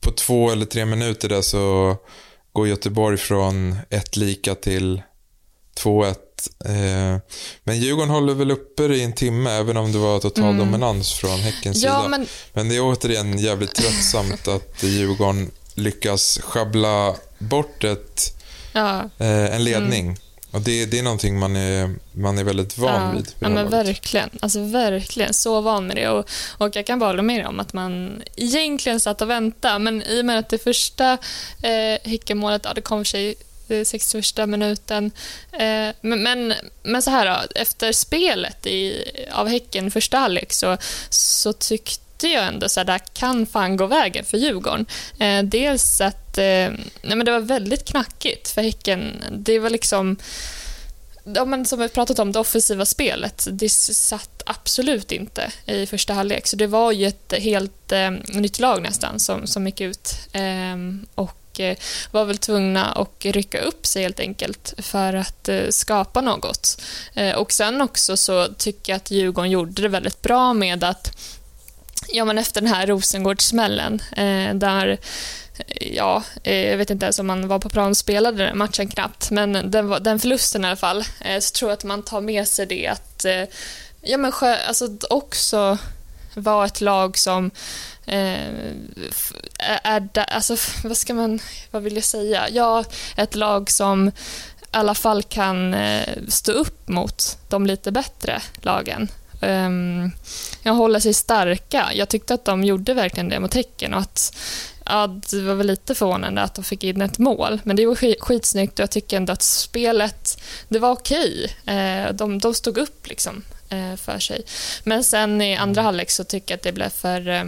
på 0.00 0.10
två 0.12 0.50
eller 0.50 0.66
tre 0.66 0.84
minuter 0.86 1.28
där 1.28 1.42
så 1.42 1.96
går 2.52 2.68
Göteborg 2.68 3.16
från 3.18 3.76
ett 3.90 4.16
lika 4.16 4.54
till 4.54 5.02
2-1. 5.78 6.14
Eh, 6.64 7.20
men 7.64 7.78
Djurgården 7.78 8.10
håller 8.10 8.34
väl 8.34 8.50
uppe 8.50 8.82
i 8.82 9.02
en 9.02 9.12
timme 9.12 9.50
även 9.50 9.76
om 9.76 9.92
det 9.92 9.98
var 9.98 10.18
total 10.18 10.56
dominans 10.56 11.12
från 11.12 11.38
Häckens 11.40 11.82
Ja, 11.82 11.96
sida. 11.98 12.08
men- 12.08 12.26
Men 12.52 12.68
det 12.68 12.76
är 12.76 12.80
återigen 12.80 13.38
jävligt 13.38 13.74
tröttsamt 13.74 14.48
att 14.56 14.82
Djurgården 14.82 15.50
lyckas 15.74 16.38
schabbla 16.42 17.16
bort 17.38 17.84
ett, 17.84 18.42
Ja, 18.72 19.10
en 19.18 19.64
ledning. 19.64 20.18
Och 20.50 20.60
det, 20.60 20.86
det 20.86 20.98
är 20.98 21.02
någonting 21.02 21.38
man 21.38 21.56
är, 21.56 21.94
man 22.12 22.38
är 22.38 22.44
väldigt 22.44 22.78
van 22.78 23.02
ja, 23.02 23.10
vid. 23.10 23.32
ja 23.38 23.48
men 23.48 23.70
verkligen. 23.70 24.30
Alltså 24.40 24.60
verkligen 24.60 25.34
så 25.34 25.60
van 25.60 25.86
med 25.86 25.96
det. 25.96 26.08
Och, 26.08 26.30
och 26.58 26.76
jag 26.76 26.86
kan 26.86 26.98
bara 26.98 27.10
hålla 27.10 27.22
med 27.22 27.46
om 27.46 27.60
att 27.60 27.72
man 27.72 28.22
egentligen 28.36 29.00
satt 29.00 29.22
och 29.22 29.30
väntade, 29.30 29.78
men 29.78 30.02
i 30.02 30.20
och 30.20 30.24
med 30.24 30.38
att 30.38 30.48
det 30.48 30.58
första 30.58 31.12
eh, 31.62 31.98
Häckenmålet, 32.10 32.62
ja 32.64 32.74
det 32.74 32.80
kom 32.80 32.98
för 32.98 33.04
sig 33.04 33.34
eh, 33.68 33.84
61 33.84 34.48
minuten. 34.48 35.10
Eh, 35.52 35.94
men, 36.00 36.22
men, 36.22 36.54
men 36.82 37.02
så 37.02 37.10
här 37.10 37.26
då, 37.26 37.60
efter 37.60 37.92
spelet 37.92 38.66
i, 38.66 39.04
av 39.32 39.48
Häcken 39.48 39.90
första 39.90 40.18
halvlek 40.18 40.52
så, 40.52 40.76
så 41.10 41.52
tyckte 41.52 42.05
jag 42.22 42.46
ändå 42.46 42.68
så 42.68 42.80
här, 42.80 42.84
det 42.84 42.92
här 42.92 43.02
kan 43.14 43.46
fan 43.46 43.76
gå 43.76 43.86
vägen 43.86 44.24
för 44.24 44.38
Djurgården. 44.38 44.86
Eh, 45.18 45.42
dels 45.42 46.00
att 46.00 46.38
eh, 46.38 46.44
nej 47.02 47.16
men 47.16 47.24
det 47.24 47.32
var 47.32 47.40
väldigt 47.40 47.84
knackigt 47.84 48.48
för 48.48 48.62
Häcken. 48.62 49.24
Det 49.30 49.58
var 49.58 49.70
liksom 49.70 50.16
ja, 51.34 51.44
men 51.44 51.64
som 51.64 51.78
vi 51.78 51.88
pratat 51.88 52.18
om, 52.18 52.32
det 52.32 52.38
offensiva 52.38 52.86
spelet, 52.86 53.48
det 53.50 53.68
satt 53.68 54.42
absolut 54.46 55.12
inte 55.12 55.52
i 55.66 55.86
första 55.86 56.12
halvlek. 56.12 56.46
Så 56.46 56.56
det 56.56 56.66
var 56.66 56.92
ju 56.92 57.06
ett 57.06 57.32
helt 57.38 57.92
eh, 57.92 58.10
nytt 58.28 58.58
lag 58.58 58.82
nästan 58.82 59.20
som, 59.20 59.46
som 59.46 59.66
gick 59.66 59.80
ut 59.80 60.14
eh, 60.32 60.76
och 61.14 61.60
eh, 61.60 61.76
var 62.10 62.24
väl 62.24 62.38
tvungna 62.38 62.84
att 62.84 63.24
rycka 63.24 63.60
upp 63.60 63.86
sig 63.86 64.02
helt 64.02 64.20
enkelt 64.20 64.74
för 64.78 65.14
att 65.14 65.48
eh, 65.48 65.68
skapa 65.70 66.20
något. 66.20 66.82
Eh, 67.14 67.34
och 67.36 67.52
sen 67.52 67.80
också 67.80 68.16
så 68.16 68.46
tycker 68.58 68.92
jag 68.92 68.96
att 68.96 69.10
Djurgården 69.10 69.50
gjorde 69.50 69.82
det 69.82 69.88
väldigt 69.88 70.22
bra 70.22 70.52
med 70.52 70.84
att 70.84 71.16
Ja, 72.08 72.24
men 72.24 72.38
efter 72.38 72.60
den 72.60 72.70
här 72.70 72.86
Rosengårdssmällen, 72.86 74.02
eh, 74.16 74.54
där 74.54 74.88
eh, 74.88 74.98
Ja, 75.80 76.22
eh, 76.42 76.68
jag 76.70 76.76
vet 76.76 76.90
inte 76.90 77.06
ens 77.06 77.18
om 77.18 77.26
man 77.26 77.48
var 77.48 77.58
på 77.58 77.68
plan 77.68 77.90
och 77.90 77.96
spelade 77.96 78.44
den 78.44 78.58
matchen 78.58 78.88
knappt, 78.88 79.30
men 79.30 79.70
den, 79.70 79.96
den 80.00 80.18
förlusten 80.18 80.64
i 80.64 80.66
alla 80.66 80.76
fall, 80.76 81.04
eh, 81.20 81.40
så 81.40 81.52
tror 81.52 81.70
jag 81.70 81.76
att 81.76 81.84
man 81.84 82.02
tar 82.02 82.20
med 82.20 82.48
sig 82.48 82.66
det 82.66 82.86
att 82.86 83.26
ja, 84.00 84.18
men 84.18 84.32
sjö, 84.32 84.56
alltså, 84.68 84.96
också 85.10 85.78
vara 86.34 86.66
ett 86.66 86.80
lag 86.80 87.18
som 87.18 87.50
eh, 88.06 88.50
är, 89.82 90.00
där, 90.00 90.24
alltså 90.24 90.56
vad 90.84 90.96
ska 90.96 91.14
man, 91.14 91.40
vad 91.70 91.82
vill 91.82 91.94
jag 91.94 92.04
säga? 92.04 92.48
Ja, 92.48 92.84
ett 93.16 93.34
lag 93.34 93.70
som 93.70 94.08
i 94.08 94.12
alla 94.70 94.94
fall 94.94 95.22
kan 95.22 95.76
stå 96.28 96.52
upp 96.52 96.88
mot 96.88 97.38
de 97.48 97.66
lite 97.66 97.92
bättre 97.92 98.42
lagen. 98.62 99.08
Um, 99.42 100.12
jag 100.66 100.74
håller 100.74 101.00
sig 101.00 101.14
starka. 101.14 101.90
Jag 101.94 102.08
tyckte 102.08 102.34
att 102.34 102.44
de 102.44 102.64
gjorde 102.64 102.94
verkligen 102.94 103.28
det 103.28 103.40
mot 103.40 103.54
Häcken 103.54 103.94
och 103.94 104.00
att 104.00 104.36
ja, 104.84 105.20
det 105.30 105.42
var 105.42 105.54
väl 105.54 105.66
lite 105.66 105.94
förvånande 105.94 106.42
att 106.42 106.54
de 106.54 106.64
fick 106.64 106.84
in 106.84 107.02
ett 107.02 107.18
mål, 107.18 107.60
men 107.64 107.76
det 107.76 107.86
var 107.86 107.94
skit, 107.94 108.20
skitsnyggt 108.20 108.72
och 108.72 108.82
jag 108.82 108.90
tycker 108.90 109.16
ändå 109.16 109.32
att 109.32 109.42
spelet, 109.42 110.42
det 110.68 110.78
var 110.78 110.90
okej. 110.90 111.56
Eh, 111.66 112.12
de, 112.12 112.38
de 112.38 112.54
stod 112.54 112.78
upp 112.78 113.08
liksom 113.08 113.42
eh, 113.68 113.96
för 113.96 114.18
sig. 114.18 114.42
Men 114.84 115.04
sen 115.04 115.42
i 115.42 115.56
andra 115.56 115.82
halvlek 115.82 116.10
så 116.10 116.24
tycker 116.24 116.52
jag 116.52 116.56
att 116.56 116.62
det 116.62 116.72
blev 116.72 116.90
för 116.90 117.28
eh, 117.28 117.44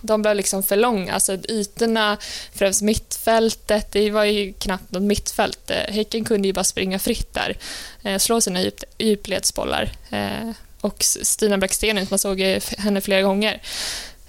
de 0.00 0.22
blev 0.22 0.36
liksom 0.36 0.62
för 0.62 0.76
långa. 0.76 1.14
Alltså 1.14 1.38
ytorna, 1.48 2.18
främst 2.54 2.82
mittfältet, 2.82 3.92
det 3.92 4.10
var 4.10 4.24
ju 4.24 4.52
knappt 4.52 4.92
något 4.92 5.02
mittfält. 5.02 5.70
Häcken 5.88 6.24
kunde 6.24 6.48
ju 6.48 6.54
bara 6.54 6.64
springa 6.64 6.98
fritt 6.98 7.34
där, 7.34 7.56
slå 8.18 8.40
sina 8.40 8.62
djup, 8.62 8.84
djupledsbollar. 8.98 9.92
Och 10.82 10.96
Stina 11.02 11.58
Blackstenius, 11.58 12.10
man 12.10 12.18
såg 12.18 12.40
henne 12.78 13.00
flera 13.00 13.22
gånger. 13.22 13.62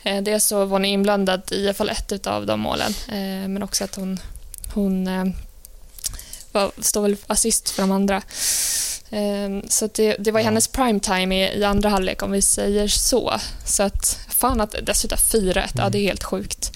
Eh, 0.04 0.22
dels 0.22 0.46
så 0.46 0.66
var 0.66 0.66
hon 0.66 0.86
inblandad 0.86 1.42
i 1.52 1.64
alla 1.64 1.74
fall 1.74 1.90
ett 1.90 2.28
av 2.28 2.46
de 2.46 2.60
målen, 2.60 2.94
eh, 3.08 3.48
men 3.48 3.64
också 3.64 3.84
att 3.84 3.96
hon, 3.96 4.20
hon 4.74 5.08
eh, 5.08 5.26
var, 6.52 6.72
står 6.82 7.02
väl 7.02 7.16
assist 7.28 7.70
för 7.70 7.84
de 7.84 7.92
andra. 7.92 8.22
Så 9.68 9.90
det, 9.94 10.16
det 10.20 10.32
var 10.32 10.42
hennes 10.42 10.68
primetime 10.68 11.46
i, 11.46 11.60
i 11.60 11.64
andra 11.64 11.90
halvlek 11.90 12.24
om 12.24 12.32
vi 12.32 12.42
säger 12.42 12.88
så. 12.88 13.34
Så 13.66 13.84
att, 13.84 14.20
fan 14.30 14.62
att 14.62 14.76
dessutom 14.84 15.18
4-1, 15.18 15.70
ja 15.76 15.90
det 15.90 15.98
är 15.98 16.02
helt 16.02 16.24
sjukt. 16.24 16.72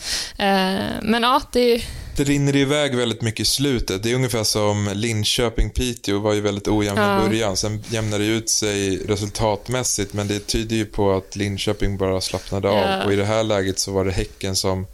Men 1.02 1.24
ja, 1.24 1.42
det, 1.52 1.84
Det 2.18 2.24
rinner 2.24 2.56
iväg 2.56 2.96
väldigt 2.96 3.22
mycket 3.22 3.40
i 3.40 3.46
slutet. 3.46 4.04
Det 4.04 4.12
är 4.12 4.16
ungefär 4.16 4.44
som 4.44 4.90
Linköping-Piteå 4.90 6.20
var 6.20 6.34
ju 6.34 6.42
väldigt 6.42 6.68
ojämn 6.68 6.98
Ja. 6.98 7.26
i 7.26 7.28
början. 7.28 7.58
Sen 7.58 7.84
jämnade 7.90 8.24
det 8.24 8.30
ut 8.30 8.50
sig 8.50 8.98
resultatmässigt, 8.98 10.14
men 10.14 10.28
det 10.28 10.40
tyder 10.40 10.76
ju 10.76 10.86
på 10.86 11.12
att 11.12 11.36
Linköping 11.36 11.98
bara 11.98 12.22
slappnade 12.22 12.68
Ja. 12.68 13.00
av. 13.02 13.06
Och 13.06 13.14
i 13.14 13.16
det 13.16 13.26
här 13.26 13.44
läget 13.44 13.80
så 13.80 13.92
var 13.92 14.06
det 14.06 14.12
Häcken 14.12 14.56
som, 14.56 14.88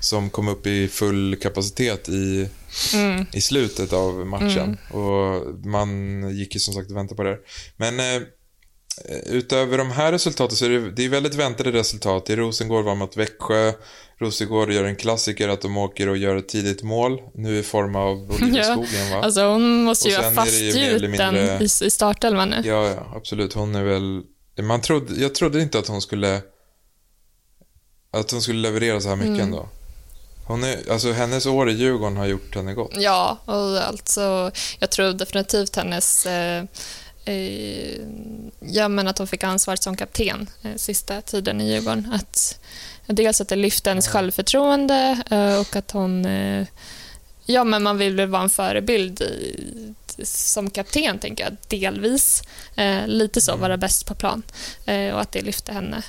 som 0.00 0.30
kom 0.30 0.48
upp 0.48 0.66
i 0.66 0.88
full 0.88 1.36
kapacitet 1.42 2.08
i, 2.08 2.48
mm, 2.94 3.26
i 3.32 3.40
slutet 3.40 3.92
av 3.92 4.26
matchen. 4.26 4.76
Och 4.90 5.66
man 5.66 6.22
gick 6.36 6.54
ju 6.54 6.60
som 6.60 6.74
sagt 6.74 6.90
och 6.90 6.96
väntade 6.96 7.16
på 7.16 7.22
det. 7.22 7.38
Men 7.76 8.00
eh, 8.00 8.22
utöver 9.26 9.78
de 9.78 9.90
här 9.90 10.12
resultaten 10.12 10.56
så 10.56 10.64
är 10.64 10.70
det, 10.70 10.90
det 10.90 11.04
är 11.04 11.08
väldigt 11.08 11.34
väntade 11.34 11.72
resultat. 11.72 12.30
I 12.30 12.36
Rosengård 12.36 12.84
var 12.84 12.94
mot 12.94 13.16
Växjö. 13.16 13.72
Rosengård 14.20 14.70
gör 14.72 14.84
en 14.84 14.96
klassiker 14.96 15.48
att 15.48 15.60
de 15.60 15.76
åker 15.76 16.08
och 16.08 16.16
gör 16.16 16.36
ett 16.36 16.48
tidigt 16.48 16.82
mål. 16.82 17.20
Nu 17.34 17.58
i 17.58 17.62
form 17.62 17.96
av 17.96 18.36
Ja, 18.54 18.62
Skogen 18.64 19.10
va? 19.12 19.20
alltså 19.22 19.44
hon 19.44 19.82
måste 19.84 20.08
ju 20.08 20.16
ha 20.16 20.30
fastgjuten 20.30 21.10
mindre- 21.10 21.58
i, 21.60 21.64
i 21.64 21.90
startelvan 21.90 22.48
nu. 22.48 22.62
Ja, 22.64 22.88
ja, 22.88 23.12
absolut. 23.16 23.52
Hon 23.52 23.74
är 23.74 23.84
väl... 23.84 24.22
Man 24.64 24.80
trodde, 24.80 25.20
jag 25.20 25.34
trodde 25.34 25.62
inte 25.62 25.78
att 25.78 25.88
hon 25.88 26.00
skulle... 26.02 26.40
Att 28.12 28.30
hon 28.30 28.42
skulle 28.42 28.58
leverera 28.60 29.00
så 29.00 29.08
här 29.08 29.16
mycket 29.16 29.28
Mm. 29.34 29.40
ändå. 29.40 29.68
Hon 30.46 30.64
är, 30.64 30.90
alltså 30.90 31.12
hennes 31.12 31.46
år 31.46 31.70
i 31.70 31.72
Djurgården 31.72 32.16
har 32.16 32.26
gjort 32.26 32.54
henne 32.54 32.74
gott. 32.74 32.92
Ja, 32.96 33.38
och 33.44 33.88
alltså, 33.88 34.50
jag 34.78 34.90
tror 34.90 35.12
definitivt 35.12 35.76
hennes... 35.76 36.26
Eh, 36.26 36.64
eh, 37.28 38.00
ja, 38.60 38.88
men 38.88 39.08
att 39.08 39.18
hon 39.18 39.26
fick 39.26 39.44
ansvaret 39.44 39.82
som 39.82 39.96
kapten 39.96 40.50
eh, 40.62 40.74
sista 40.76 41.20
tiden 41.20 41.60
i 41.60 41.72
Djurgården. 41.72 42.12
Att, 42.12 42.60
dels 43.06 43.40
att 43.40 43.48
det 43.48 43.56
lyfte 43.56 43.90
hennes 43.90 44.08
självförtroende 44.08 45.22
eh, 45.30 45.60
och 45.60 45.76
att 45.76 45.90
hon... 45.90 46.26
Eh, 46.26 46.66
ja, 47.44 47.64
men 47.64 47.82
man 47.82 47.98
vill 47.98 48.16
väl 48.16 48.28
vara 48.28 48.42
en 48.42 48.50
förebild 48.50 49.20
i, 49.20 49.94
som 50.24 50.70
kapten, 50.70 51.18
tänker 51.18 51.44
jag, 51.44 51.56
delvis. 51.68 52.42
Eh, 52.76 53.06
lite 53.06 53.40
så, 53.40 53.56
vara 53.56 53.76
bäst 53.76 54.06
på 54.06 54.14
plan. 54.14 54.42
Eh, 54.86 55.14
och 55.14 55.20
att 55.20 55.32
det 55.32 55.42
lyfte 55.42 55.72
henne. 55.72 56.02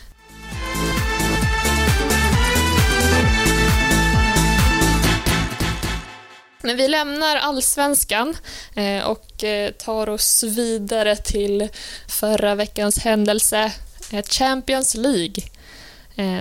Men 6.69 6.77
vi 6.77 6.87
lämnar 6.87 7.35
allsvenskan 7.35 8.37
eh, 8.75 9.03
och 9.03 9.43
eh, 9.43 9.71
tar 9.71 10.09
oss 10.09 10.43
vidare 10.43 11.15
till 11.15 11.69
förra 12.07 12.55
veckans 12.55 12.99
händelse, 12.99 13.73
eh, 14.11 14.23
Champions 14.23 14.95
League, 14.95 15.43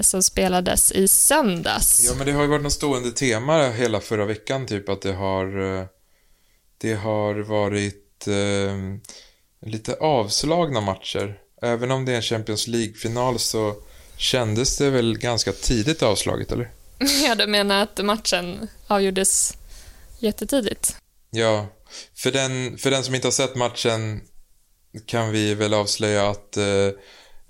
som 0.00 0.22
spelades 0.22 0.92
i 0.92 1.08
söndags. 1.08 2.04
Ja, 2.04 2.14
men 2.16 2.26
det 2.26 2.32
har 2.32 2.42
ju 2.42 2.48
varit 2.48 2.62
något 2.62 2.72
stående 2.72 3.10
tema 3.10 3.68
hela 3.68 4.00
förra 4.00 4.24
veckan, 4.24 4.66
typ 4.66 4.88
att 4.88 5.02
det 5.02 5.12
har... 5.12 5.48
Det 6.78 6.94
har 6.94 7.34
varit 7.34 8.26
eh, 8.26 9.68
lite 9.70 9.94
avslagna 9.94 10.80
matcher. 10.80 11.38
Även 11.62 11.90
om 11.90 12.04
det 12.04 12.12
är 12.12 12.16
en 12.16 12.22
Champions 12.22 12.66
League-final 12.66 13.38
så 13.38 13.74
kändes 14.16 14.78
det 14.78 14.90
väl 14.90 15.18
ganska 15.18 15.52
tidigt 15.52 16.02
avslaget, 16.02 16.52
eller? 16.52 16.70
Ja, 17.24 17.34
du 17.34 17.46
menar 17.46 17.82
att 17.82 18.04
matchen 18.04 18.68
avgjordes 18.86 19.54
jättetidigt? 20.18 20.96
Ja, 21.30 21.66
för 22.16 22.30
den, 22.30 22.78
för 22.78 22.90
den 22.90 23.04
som 23.04 23.14
inte 23.14 23.26
har 23.26 23.32
sett 23.32 23.54
matchen 23.54 24.20
kan 25.06 25.30
vi 25.30 25.54
väl 25.54 25.74
avslöja 25.74 26.30
att 26.30 26.56
eh, 26.56 26.64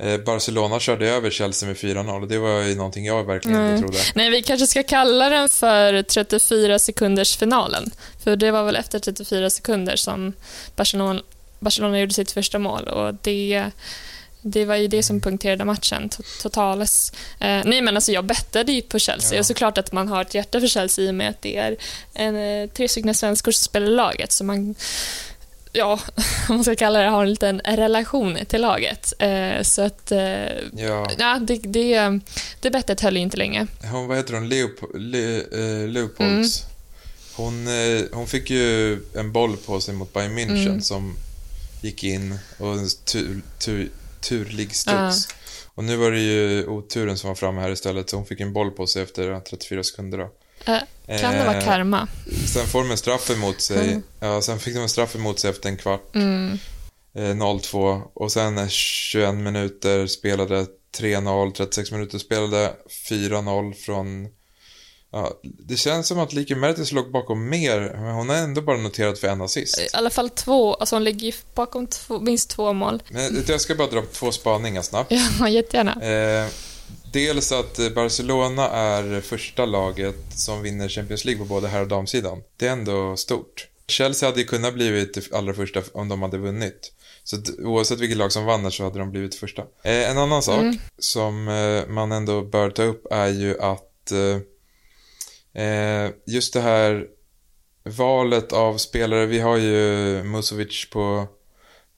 eh, 0.08 0.20
Barcelona 0.26 0.80
körde 0.80 1.08
över 1.08 1.30
Chelsea 1.30 1.68
med 1.68 1.76
4-0. 1.76 2.26
Det 2.26 2.38
var 2.38 2.62
ju 2.62 2.74
någonting 2.74 3.06
jag 3.06 3.24
verkligen 3.24 3.70
inte 3.70 3.80
trodde. 3.82 3.98
Nej, 4.14 4.30
vi 4.30 4.42
kanske 4.42 4.66
ska 4.66 4.82
kalla 4.82 5.28
den 5.28 5.48
för 5.48 6.02
34 6.02 6.78
sekunders 6.78 7.36
finalen. 7.36 7.90
För 8.24 8.36
det 8.36 8.50
var 8.50 8.64
väl 8.64 8.76
efter 8.76 8.98
34 8.98 9.50
sekunder 9.50 9.96
som 9.96 10.32
Barcelona, 10.76 11.22
Barcelona 11.60 12.00
gjorde 12.00 12.14
sitt 12.14 12.30
första 12.30 12.58
mål 12.58 12.88
och 12.88 13.14
det 13.22 13.70
det 14.42 14.64
var 14.64 14.76
ju 14.76 14.88
det 14.88 15.02
som 15.02 15.20
punkterade 15.20 15.64
matchen 15.64 16.10
totales. 16.42 17.12
Eh, 17.40 17.62
nej 17.64 17.82
men 17.82 17.96
alltså 17.96 18.12
jag 18.12 18.24
bettade 18.24 18.72
ju 18.72 18.82
på 18.82 18.98
Chelsea 18.98 19.36
ja. 19.36 19.40
och 19.40 19.46
såklart 19.46 19.78
att 19.78 19.92
man 19.92 20.08
har 20.08 20.22
ett 20.22 20.34
hjärta 20.34 20.60
för 20.60 20.66
Chelsea 20.66 21.04
i 21.04 21.10
och 21.10 21.14
med 21.14 21.30
att 21.30 21.42
det 21.42 21.56
är 21.56 21.76
en, 22.14 22.36
eh, 22.36 22.68
tre 22.68 22.88
stycken 22.88 23.14
svenskor 23.14 23.52
som 23.52 23.64
spelar 23.64 23.86
laget 23.86 24.32
så 24.32 24.44
man 24.44 24.74
ja, 25.72 26.00
om 26.48 26.54
man 26.54 26.64
ska 26.64 26.76
kalla 26.76 26.98
det, 26.98 27.08
har 27.08 27.22
en 27.22 27.30
liten 27.30 27.60
relation 27.60 28.38
till 28.48 28.60
laget. 28.60 29.12
Eh, 29.18 29.62
så 29.62 29.82
att, 29.82 30.12
eh, 30.12 30.20
ja. 30.76 31.10
ja 31.18 31.38
det, 31.40 31.58
det, 31.58 32.20
det 32.60 32.70
bettet 32.70 33.00
höll 33.00 33.16
ju 33.16 33.22
inte 33.22 33.36
länge. 33.36 33.66
Hon, 33.90 34.06
vad 34.06 34.16
heter 34.16 34.34
hon, 34.34 34.48
Leop 34.48 34.80
Le, 34.94 35.36
eh, 35.36 35.88
Leopolds. 35.88 36.64
Mm. 36.64 36.74
Hon, 37.32 37.68
eh, 37.68 38.04
hon 38.12 38.26
fick 38.26 38.50
ju 38.50 38.98
en 39.14 39.32
boll 39.32 39.56
på 39.56 39.80
sig 39.80 39.94
mot 39.94 40.12
Bayern 40.12 40.38
München 40.38 40.68
mm. 40.68 40.80
som 40.80 41.16
gick 41.82 42.04
in 42.04 42.38
och 42.58 42.74
turlig 44.20 44.74
studs. 44.74 45.28
Uh. 45.28 45.34
Och 45.74 45.84
nu 45.84 45.96
var 45.96 46.10
det 46.10 46.20
ju 46.20 46.66
oturen 46.66 47.18
som 47.18 47.28
var 47.28 47.34
framme 47.34 47.60
här 47.60 47.70
istället, 47.70 48.10
så 48.10 48.16
hon 48.16 48.26
fick 48.26 48.40
en 48.40 48.52
boll 48.52 48.70
på 48.70 48.86
sig 48.86 49.02
efter 49.02 49.40
34 49.40 49.84
sekunder. 49.84 50.18
Då. 50.18 50.24
Uh, 50.24 51.20
kan 51.20 51.32
det 51.32 51.44
vara 51.44 51.58
eh, 51.58 51.64
karma? 51.64 52.08
Sen 52.46 52.66
får 52.66 52.82
de 52.82 52.90
en 52.90 52.96
straff 52.96 53.30
emot 53.30 53.60
sig. 53.60 53.88
Mm. 53.88 54.02
Ja, 54.20 54.42
sen 54.42 54.58
fick 54.58 54.74
de 54.74 54.80
en 54.80 54.88
straff 54.88 55.16
emot 55.16 55.38
sig 55.38 55.50
efter 55.50 55.68
en 55.68 55.76
kvart. 55.76 56.14
Mm. 56.14 56.58
Eh, 57.14 57.22
0-2. 57.22 58.02
Och 58.14 58.32
sen 58.32 58.68
21 58.68 59.34
minuter 59.34 60.06
spelade 60.06 60.66
3-0, 60.98 61.52
36 61.52 61.92
minuter 61.92 62.18
spelade 62.18 62.72
4-0 63.10 63.72
från 63.74 64.28
Ja, 65.10 65.40
det 65.42 65.76
känns 65.76 66.06
som 66.06 66.18
att 66.18 66.32
Liki 66.32 66.54
Mertens 66.54 66.92
låg 66.92 67.12
bakom 67.12 67.48
mer, 67.48 67.80
men 67.80 68.14
hon 68.14 68.28
har 68.28 68.36
ändå 68.36 68.60
bara 68.60 68.76
noterat 68.76 69.18
för 69.18 69.28
en 69.28 69.40
assist. 69.40 69.78
I 69.78 69.88
alla 69.92 70.10
fall 70.10 70.30
två, 70.30 70.74
alltså 70.74 70.96
hon 70.96 71.04
ligger 71.04 71.34
bakom 71.54 71.86
två, 71.86 72.20
minst 72.20 72.50
två 72.50 72.72
mål. 72.72 73.02
Men 73.08 73.44
jag 73.48 73.60
ska 73.60 73.74
bara 73.74 73.88
dra 73.88 74.02
två 74.12 74.32
spaningar 74.32 74.82
snabbt. 74.82 75.12
Ja, 75.40 75.48
jättegärna. 75.48 75.92
Eh, 75.92 76.46
dels 77.12 77.52
att 77.52 77.94
Barcelona 77.94 78.68
är 78.68 79.20
första 79.20 79.64
laget 79.64 80.16
som 80.34 80.62
vinner 80.62 80.88
Champions 80.88 81.24
League 81.24 81.38
på 81.38 81.48
både 81.48 81.68
herr 81.68 81.82
och 81.82 81.88
damsidan. 81.88 82.42
Det 82.56 82.66
är 82.66 82.72
ändå 82.72 83.16
stort. 83.16 83.68
Chelsea 83.86 84.28
hade 84.28 84.40
ju 84.40 84.46
kunnat 84.46 84.74
blivit 84.74 85.14
det 85.14 85.32
allra 85.32 85.54
första 85.54 85.82
om 85.92 86.08
de 86.08 86.22
hade 86.22 86.38
vunnit. 86.38 86.92
Så 87.24 87.36
oavsett 87.58 88.00
vilket 88.00 88.18
lag 88.18 88.32
som 88.32 88.44
vann 88.44 88.72
så 88.72 88.84
hade 88.84 88.98
de 88.98 89.10
blivit 89.10 89.34
första. 89.34 89.62
Eh, 89.62 90.10
en 90.10 90.18
annan 90.18 90.42
sak 90.42 90.60
mm. 90.60 90.78
som 90.98 91.48
eh, 91.48 91.86
man 91.94 92.12
ändå 92.12 92.42
bör 92.42 92.70
ta 92.70 92.82
upp 92.82 93.06
är 93.10 93.28
ju 93.28 93.60
att 93.60 93.84
Eh, 94.12 94.40
just 96.26 96.52
det 96.52 96.60
här 96.60 97.06
valet 97.84 98.52
av 98.52 98.78
spelare. 98.78 99.26
Vi 99.26 99.40
har 99.40 99.56
ju 99.56 100.22
Musovic 100.22 100.90
på 100.90 101.28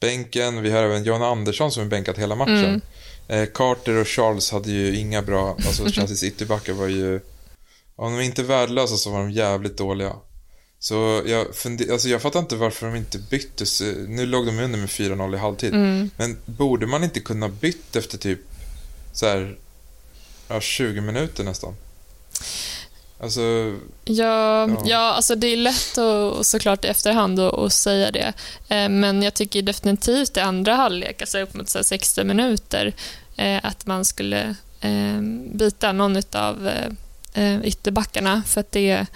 bänken. 0.00 0.62
Vi 0.62 0.70
har 0.70 0.82
även 0.82 1.04
Jan 1.04 1.22
Andersson 1.22 1.72
som 1.72 1.82
är 1.82 1.86
bänkat 1.86 2.18
hela 2.18 2.34
matchen. 2.34 2.64
Mm. 2.64 2.80
Eh, 3.28 3.48
Carter 3.54 3.96
och 3.96 4.08
Charles 4.08 4.50
hade 4.50 4.70
ju 4.70 4.96
inga 4.96 5.22
bra, 5.22 5.56
alltså 5.66 5.84
Chelseas 5.92 6.22
ytterbackar 6.22 6.72
var 6.72 6.86
ju, 6.86 7.20
om 7.96 8.16
de 8.16 8.22
inte 8.22 8.42
värdelösa 8.42 8.96
så 8.96 9.10
var 9.10 9.18
de 9.18 9.30
jävligt 9.30 9.76
dåliga. 9.76 10.12
Så 10.78 11.22
jag, 11.26 11.54
funder, 11.54 11.92
alltså 11.92 12.08
jag 12.08 12.22
fattar 12.22 12.40
inte 12.40 12.56
varför 12.56 12.86
de 12.86 12.96
inte 12.96 13.18
byttes. 13.18 13.82
Nu 14.08 14.26
låg 14.26 14.46
de 14.46 14.58
under 14.58 14.78
med 14.78 14.88
4-0 14.88 15.34
i 15.34 15.38
halvtid. 15.38 15.74
Mm. 15.74 16.10
Men 16.16 16.36
borde 16.44 16.86
man 16.86 17.04
inte 17.04 17.20
kunna 17.20 17.48
bytt 17.48 17.96
efter 17.96 18.18
typ 18.18 18.40
så 19.12 19.26
här, 19.26 19.58
ja, 20.48 20.60
20 20.60 21.00
minuter 21.00 21.44
nästan? 21.44 21.74
Alltså, 23.22 23.40
ja, 24.04 24.68
ja. 24.68 24.82
ja, 24.84 25.12
alltså 25.12 25.34
det 25.34 25.46
är 25.46 25.56
lätt 25.56 25.98
att, 25.98 26.46
såklart 26.46 26.84
i 26.84 26.88
efterhand 26.88 27.40
att 27.40 27.72
säga 27.72 28.10
det. 28.10 28.32
Eh, 28.68 28.88
men 28.88 29.22
jag 29.22 29.34
tycker 29.34 29.62
definitivt 29.62 30.36
i 30.36 30.40
andra 30.40 30.74
halvlek, 30.74 31.20
alltså 31.20 31.38
upp 31.38 31.54
mot 31.54 31.68
60 31.68 32.24
minuter, 32.24 32.92
eh, 33.36 33.60
att 33.62 33.86
man 33.86 34.04
skulle 34.04 34.54
eh, 34.80 35.20
byta 35.52 35.92
någon 35.92 36.22
av 36.32 36.70
ytterbackarna. 37.62 38.42
För 38.46 38.60
att 38.60 38.72
det, 38.72 39.06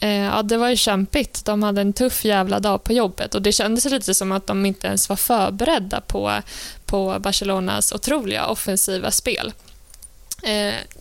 ja, 0.00 0.42
det 0.42 0.56
var 0.56 0.68
ju 0.68 0.76
kämpigt. 0.76 1.44
De 1.44 1.62
hade 1.62 1.80
en 1.80 1.92
tuff 1.92 2.24
jävla 2.24 2.60
dag 2.60 2.84
på 2.84 2.92
jobbet 2.92 3.34
och 3.34 3.42
det 3.42 3.52
kändes 3.52 3.84
lite 3.84 4.14
som 4.14 4.32
att 4.32 4.46
de 4.46 4.66
inte 4.66 4.86
ens 4.86 5.08
var 5.08 5.16
förberedda 5.16 6.00
på, 6.00 6.40
på 6.86 7.18
Barcelonas 7.20 7.92
otroliga 7.92 8.46
offensiva 8.46 9.10
spel. 9.10 9.52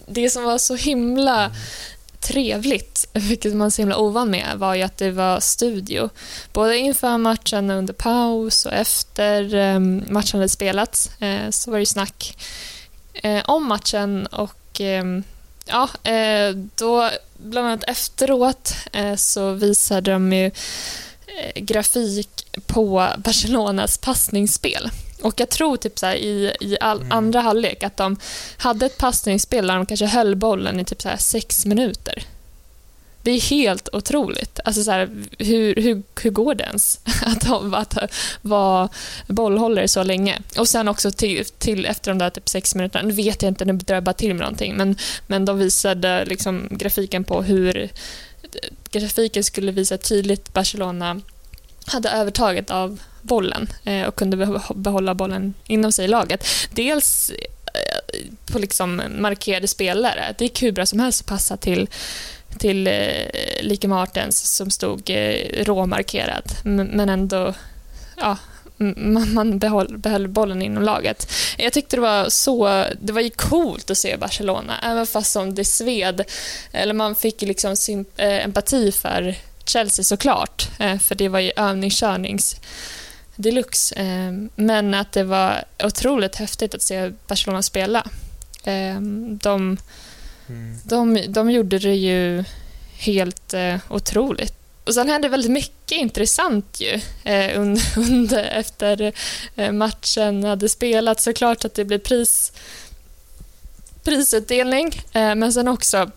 Det 0.08 0.30
som 0.30 0.44
var 0.44 0.58
så 0.58 0.76
himla 0.76 1.52
trevligt, 2.22 3.10
vilket 3.14 3.54
man 3.54 3.66
är 3.66 3.70
så 3.70 3.82
himla 3.82 3.98
ovan 3.98 4.30
med, 4.30 4.48
var 4.56 4.76
ju 4.76 4.82
att 4.82 4.98
det 4.98 5.12
var 5.12 5.40
studio. 5.40 6.10
Både 6.54 6.78
inför 6.78 7.18
matchen, 7.18 7.70
under 7.70 7.94
paus 7.94 8.66
och 8.66 8.74
efter 8.74 9.56
ehm, 9.56 10.04
matchen 10.10 10.40
hade 10.40 10.50
spelats 10.50 11.22
eh, 11.22 11.50
så 11.50 11.72
var 11.72 11.80
det 11.80 11.86
snack 11.86 12.38
eh, 13.14 13.42
om 13.46 13.68
matchen 13.68 14.28
och 14.28 14.82
ehm, 14.82 15.24
ja, 15.66 15.90
eh, 16.12 16.56
då 16.76 17.10
bland 17.38 17.68
annat 17.68 17.84
efteråt 17.88 18.74
så 19.18 19.52
visade 19.52 20.12
de 20.12 20.34
ju 20.34 20.52
grafik 21.56 22.46
på 22.66 23.08
Barcelonas 23.18 23.98
passningsspel. 23.98 24.90
Och 25.22 25.40
jag 25.40 25.50
tror 25.50 25.78
typ 25.78 26.00
så 26.00 26.12
i, 26.12 26.56
i 26.60 26.78
all, 26.82 26.98
mm. 26.98 27.12
andra 27.12 27.42
halvlek 27.42 27.84
att 27.84 27.98
de 27.98 28.18
hade 28.58 28.86
ett 28.86 28.98
passningsspel 28.98 29.68
där 29.68 29.76
de 29.76 29.86
kanske 29.86 30.06
höll 30.06 30.36
bollen 30.36 30.80
i 30.80 30.86
typ 30.86 31.02
så 31.02 31.10
sex 31.18 31.66
minuter. 31.66 32.26
Det 33.24 33.32
är 33.32 33.42
helt 33.42 33.90
otroligt. 33.94 34.60
Alltså 34.66 34.84
så 34.84 34.92
här, 34.92 35.10
hur, 35.38 35.76
hur, 35.76 36.04
hur 36.22 36.30
går 36.30 36.56
det 36.56 36.64
ens 36.64 37.00
att, 37.26 37.52
att 37.74 38.14
vara 38.42 38.90
bollhållare 39.28 39.88
så 39.88 40.04
länge? 40.04 40.40
Och 40.58 40.68
sen 40.68 40.88
också 40.88 41.12
till, 41.12 41.46
till 41.46 41.86
efter 41.86 42.12
de 42.12 42.18
där 42.18 42.30
typ 42.30 42.50
sex 42.50 42.76
minuterna, 42.76 43.08
nu 43.08 43.14
vet 43.14 43.42
jag 43.42 43.50
inte, 43.50 43.66
nu 43.66 43.74
drar 43.74 43.96
jag 43.96 44.04
bara 44.04 44.14
till 44.14 44.34
med 44.34 44.42
någonting, 44.42 44.76
men, 44.78 44.96
men 45.28 45.46
de 45.46 45.58
visade 45.58 46.26
liksom 46.26 46.68
grafiken 46.72 47.24
på 47.24 47.42
hur 47.42 47.90
grafiken 48.92 49.44
skulle 49.44 49.72
visa 49.72 49.98
tydligt 49.98 50.54
Barcelona 50.54 51.22
hade 51.86 52.10
övertaget 52.10 52.70
av 52.70 53.02
bollen 53.22 53.68
eh, 53.84 54.08
och 54.08 54.16
kunde 54.16 54.60
behålla 54.76 55.16
bollen 55.16 55.54
inom 55.66 55.92
sig 55.92 56.06
i 56.06 56.08
laget. 56.08 56.46
Dels 56.72 57.30
eh, 57.30 58.28
på 58.52 58.60
liksom 58.60 59.02
markerade 59.18 59.68
spelare. 59.68 60.36
Det 60.38 60.44
gick 60.44 60.64
hur 60.64 60.72
bra 60.72 60.86
som 60.86 61.00
helst 61.00 61.22
att 61.22 61.28
passa 61.28 61.58
till 61.58 61.90
till 62.58 62.88
eh, 62.88 63.62
Like 63.62 63.88
Martens 63.88 64.56
som 64.56 64.72
stod 64.72 65.10
eh, 65.10 65.64
råmarkerad 65.64 66.52
men 66.64 67.10
ändå 67.10 67.54
ja, 68.18 68.38
man, 68.82 69.34
man 69.34 69.60
behöll, 69.60 70.28
bollen 70.28 70.62
inom 70.62 70.84
laget. 70.84 71.32
Jag 71.58 71.74
tyckte 71.74 71.98
det 71.98 72.02
var 72.02 72.30
så, 72.30 72.86
det 73.02 73.14
var 73.14 73.22
ju 73.22 73.30
coolt 73.30 73.92
att 73.92 73.98
se 73.98 74.18
Barcelona, 74.18 74.74
även 74.84 75.08
fast 75.08 75.32
som 75.32 75.56
det 75.56 75.66
sved, 75.66 76.24
eller 76.72 76.94
man 76.94 77.16
fick 77.16 77.42
liksom 77.42 77.76
symp, 77.76 78.20
eh, 78.20 78.46
empati 78.46 78.92
för 78.92 79.36
Chelsea 79.66 80.04
såklart, 80.04 80.70
eh, 80.80 81.00
för 81.00 81.16
det 81.16 81.30
var 81.30 81.40
ju 81.40 81.52
övningskörnings 81.56 82.56
deluxe. 83.36 83.96
Eh, 83.96 84.32
men 84.56 84.94
att 84.94 85.12
det 85.12 85.24
var 85.24 85.64
otroligt 85.84 86.36
häftigt 86.36 86.76
att 86.76 86.82
se 86.82 87.12
Barcelona 87.28 87.62
spela. 87.62 88.08
De, 89.42 89.78
mm. 90.50 90.78
de, 90.84 91.26
de 91.28 91.52
gjorde 91.52 91.80
det 91.80 91.96
ju 91.96 92.44
helt 92.98 93.54
otroligt. 93.90 94.61
Och 94.84 94.94
sen 94.94 95.10
hände 95.10 95.30
väldigt 95.30 95.52
mycket 95.52 95.98
intressant 95.98 96.82
ju 96.82 97.02
under, 97.56 97.84
under, 97.98 98.44
efter 98.44 99.14
matchen 99.72 100.44
hade 100.44 100.70
spelat. 100.70 101.20
Såklart 101.20 101.66
att 101.66 101.74
det 101.74 101.86
blev 101.86 102.00
pris, 102.00 102.52
prisutdelning, 104.04 105.02
men 105.14 105.54
sen 105.54 105.68
också 105.68 106.12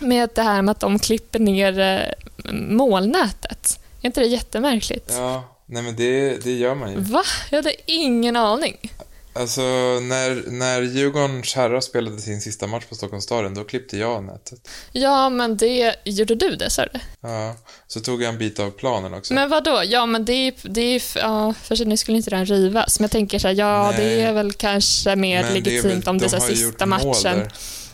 med 0.00 0.30
det 0.34 0.42
här 0.42 0.62
med 0.62 0.72
att 0.72 0.80
de 0.80 0.98
klipper 0.98 1.38
ner 1.38 2.14
molnätet. 2.52 3.80
Är 4.02 4.06
inte 4.06 4.20
det 4.20 4.26
jättemärkligt? 4.26 5.10
Ja, 5.16 5.44
nej 5.66 5.82
men 5.82 5.96
det, 5.96 6.44
det 6.44 6.52
gör 6.52 6.74
man 6.74 6.92
ju. 6.92 6.98
Va? 6.98 7.22
Jag 7.50 7.58
hade 7.58 7.74
ingen 7.86 8.36
aning. 8.36 8.92
Alltså, 9.34 9.62
när, 10.00 10.50
när 10.50 10.82
Djurgårdens 10.82 11.54
herrar 11.54 11.80
spelade 11.80 12.18
sin 12.18 12.40
sista 12.40 12.66
match 12.66 12.84
på 12.88 12.94
Stockholms 12.94 13.24
stadion, 13.24 13.54
då 13.54 13.64
klippte 13.64 13.98
jag 13.98 14.24
nätet. 14.24 14.68
Ja, 14.92 15.28
men 15.28 15.56
det... 15.56 15.96
Gjorde 16.04 16.34
du 16.34 16.56
det, 16.56 16.70
sa 16.70 16.84
du? 16.84 17.00
Ja, 17.20 17.54
så 17.86 18.00
tog 18.00 18.22
jag 18.22 18.28
en 18.28 18.38
bit 18.38 18.60
av 18.60 18.70
planen 18.70 19.14
också. 19.14 19.34
Men 19.34 19.50
vad 19.50 19.64
då? 19.64 19.82
Ja, 19.84 20.06
men 20.06 20.24
det 20.24 20.32
är 20.32 20.54
det 20.62 20.80
är 20.80 21.02
Ja, 21.16 21.54
för 21.62 21.84
nu 21.84 21.96
skulle 21.96 22.16
inte 22.16 22.30
den 22.30 22.46
rivas. 22.46 23.00
Men 23.00 23.04
jag 23.04 23.10
tänker 23.10 23.38
så 23.38 23.48
här, 23.48 23.54
ja, 23.54 23.90
Nej. 23.90 24.04
det 24.04 24.20
är 24.20 24.32
väl 24.32 24.52
kanske 24.52 25.16
mer 25.16 25.42
men 25.42 25.54
legitimt 25.54 25.84
väl, 25.84 26.08
om 26.08 26.18
det 26.18 26.24
är 26.24 26.28
så 26.28 26.40
sista 26.40 26.86
matchen. 26.86 27.48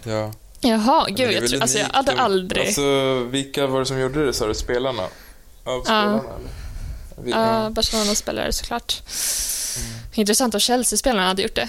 Ja. 0.05 0.33
Jaha, 0.61 1.07
gud, 1.09 1.33
jag, 1.33 1.48
tror, 1.48 1.62
alltså, 1.62 1.79
jag 1.79 1.87
hade 1.87 2.12
aldrig... 2.12 2.66
Alltså, 2.66 3.14
vilka 3.31 3.66
var 3.66 3.81
det 3.81 3.87
som 3.87 4.01
gjorde 4.01 4.27
det, 4.27 4.33
sa 4.33 4.46
du? 4.46 4.55
Spelarna? 4.55 5.03
Av 5.64 5.83
spelarna, 5.83 6.22
ja. 6.24 6.37
eller? 6.37 6.67
Ja, 7.26 7.70
Barcelona-spelare 7.70 8.52
såklart. 8.52 9.02
Mm. 9.76 9.98
Intressant 10.14 10.54
om 10.54 10.61
Chelsea-spelarna 10.61 11.26
hade 11.26 11.42
gjort 11.42 11.54
det. 11.54 11.68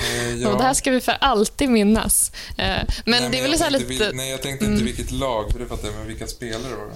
Eh, 0.00 0.34
ja. 0.42 0.54
Det 0.56 0.62
här 0.62 0.74
ska 0.74 0.90
vi 0.90 1.00
för 1.00 1.16
alltid 1.20 1.70
minnas. 1.70 2.32
Eh, 2.56 2.66
men 3.04 3.22
nej, 3.22 3.30
det 3.30 3.38
är 3.38 3.42
väl 3.42 3.58
så 3.58 3.70
lite... 3.70 4.10
nej, 4.14 4.30
jag 4.30 4.42
tänkte 4.42 4.64
inte 4.64 4.74
mm. 4.74 4.84
vilket 4.84 5.10
lag, 5.10 5.52
för 5.52 5.58
det 5.58 5.66
fattar 5.66 5.88
jag, 5.88 5.96
men 5.96 6.06
vilka 6.06 6.26
spelare 6.26 6.74
var 6.74 6.86
det? 6.86 6.94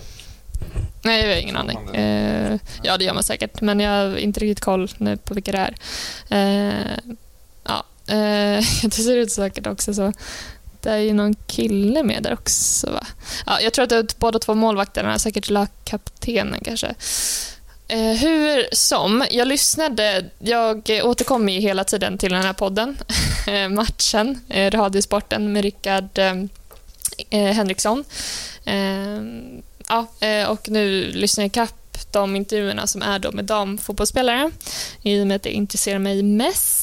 Nej, 1.03 1.21
jag 1.23 1.35
har 1.35 1.41
ingen 1.41 1.57
aning. 1.57 1.95
Eh, 1.95 2.59
ja, 2.83 2.99
det 2.99 3.05
gör 3.05 3.15
man 3.15 3.23
säkert, 3.23 3.61
men 3.61 3.81
jag 3.81 3.91
har 3.91 4.17
inte 4.17 4.41
riktigt 4.41 4.65
koll 4.65 4.91
nu 4.99 5.17
på 5.17 5.35
vilka 5.35 5.53
det 5.53 5.59
är. 5.59 5.75
Eh, 6.29 6.99
ja, 7.65 7.85
eh, 8.07 8.65
det 8.83 8.91
ser 8.91 9.17
ut 9.17 9.33
säkert 9.33 9.67
också 9.67 9.95
så. 9.95 10.13
Det 10.83 10.91
är 10.91 10.97
ju 10.97 11.13
någon 11.13 11.35
kille 11.35 12.03
med 12.03 12.23
där 12.23 12.33
också, 12.33 12.91
va? 12.91 13.07
Ja, 13.47 13.61
jag 13.61 13.73
tror 13.73 13.83
att 13.83 13.89
det 13.89 13.97
är 13.97 14.07
båda 14.19 14.39
två 14.39 14.55
målvakterna, 14.55 15.19
säkert 15.19 15.51
lagkaptenen 15.51 16.61
kanske. 16.65 16.95
Eh, 17.89 18.17
hur 18.17 18.75
som, 18.75 19.25
jag 19.31 19.49
lyssnade, 19.49 20.25
jag 20.39 20.91
återkommer 21.05 21.53
ju 21.53 21.61
hela 21.61 21.85
tiden 21.85 22.19
till 22.19 22.33
den 22.33 22.43
här 22.43 22.53
podden, 22.53 22.99
eh, 23.47 23.69
matchen, 23.69 24.41
eh, 24.49 24.71
Radiosporten 24.71 25.53
med 25.53 25.63
Rickard 25.63 26.19
eh, 26.19 26.35
eh 27.31 27.53
Henriksson. 27.53 28.05
Eh, 28.65 29.21
ja, 29.89 30.07
eh, 30.21 30.51
och 30.51 30.69
nu 30.69 31.13
lyssnar 31.13 31.45
jag 31.45 31.49
ikapp 31.49 31.77
de 32.13 32.37
intervjuerna 32.37 32.87
som 32.87 33.03
är 33.03 33.19
då 33.19 33.33
med 33.33 33.45
damfotbollsspelare 33.45 34.51
i 35.03 35.23
och 35.23 35.27
med 35.27 35.37
att 35.37 35.43
det 35.43 35.51
intresserar 35.51 35.99
mig 35.99 36.23
mest. 36.23 36.80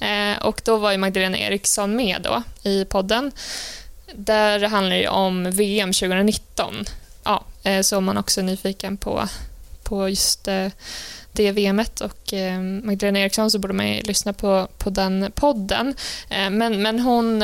Eh, 0.00 0.42
och 0.42 0.60
då 0.64 0.76
var 0.76 0.92
ju 0.92 0.98
Magdalena 0.98 1.38
Eriksson 1.38 1.96
med 1.96 2.22
då 2.22 2.42
i 2.70 2.84
podden. 2.84 3.32
Där 4.14 4.60
handlar 4.60 4.96
det 4.96 5.08
om 5.08 5.50
VM 5.50 5.92
2019. 5.92 6.84
Ja, 7.24 7.44
eh, 7.62 7.80
så 7.82 7.96
om 7.98 8.04
man 8.04 8.16
också 8.16 8.40
är 8.40 8.44
nyfiken 8.44 8.96
på, 8.96 9.28
på 9.82 10.08
just 10.08 10.48
eh, 10.48 10.68
det 11.32 11.52
VMet 11.52 12.00
och 12.00 12.34
Magdalena 12.82 13.18
Eriksson 13.18 13.50
så 13.50 13.58
borde 13.58 13.74
man 13.74 13.88
ju 13.88 14.02
lyssna 14.02 14.32
på, 14.32 14.68
på 14.78 14.90
den 14.90 15.32
podden. 15.34 15.94
Men, 16.28 16.82
men 16.82 17.00
hon 17.00 17.42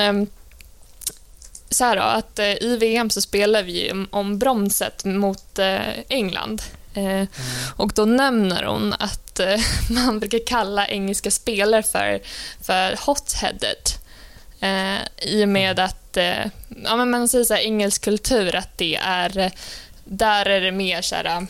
så 1.71 1.85
här 1.85 1.97
då, 1.97 2.03
att 2.03 2.39
eh, 2.39 2.63
i 2.63 2.77
VM 2.81 3.11
så 3.11 3.21
spelar 3.21 3.63
vi 3.63 3.93
om 4.11 4.39
bronset 4.39 5.05
mot 5.05 5.59
eh, 5.59 5.99
England. 6.09 6.63
Eh, 6.95 7.29
Och 7.77 7.93
då 7.95 8.05
nämner 8.05 8.65
hon 8.65 8.95
att 8.99 9.20
eh, 9.39 9.61
man 9.91 10.21
brukar 10.21 10.47
kalla 10.47 10.87
engelska 10.87 11.31
spelare 11.31 11.83
för, 11.83 12.21
för 12.63 12.97
hot-headed. 12.97 14.01
Eh, 14.61 15.01
I 15.19 15.45
och 15.45 15.49
med 15.49 15.79
att, 15.79 16.17
eh, 16.17 16.47
ja 16.85 16.97
men 16.97 17.11
man 17.11 17.29
säger 17.29 17.45
så 17.45 17.55
här, 17.55 17.61
engelsk 17.61 18.05
kultur, 18.05 18.55
att 18.55 18.79
det 18.79 18.97
är, 18.97 19.39
eh, 19.39 19.53
där 20.05 20.47
är 20.47 20.61
det 20.61 20.73
mer 20.73 21.03
så 21.03 21.15
här, 21.15 21.47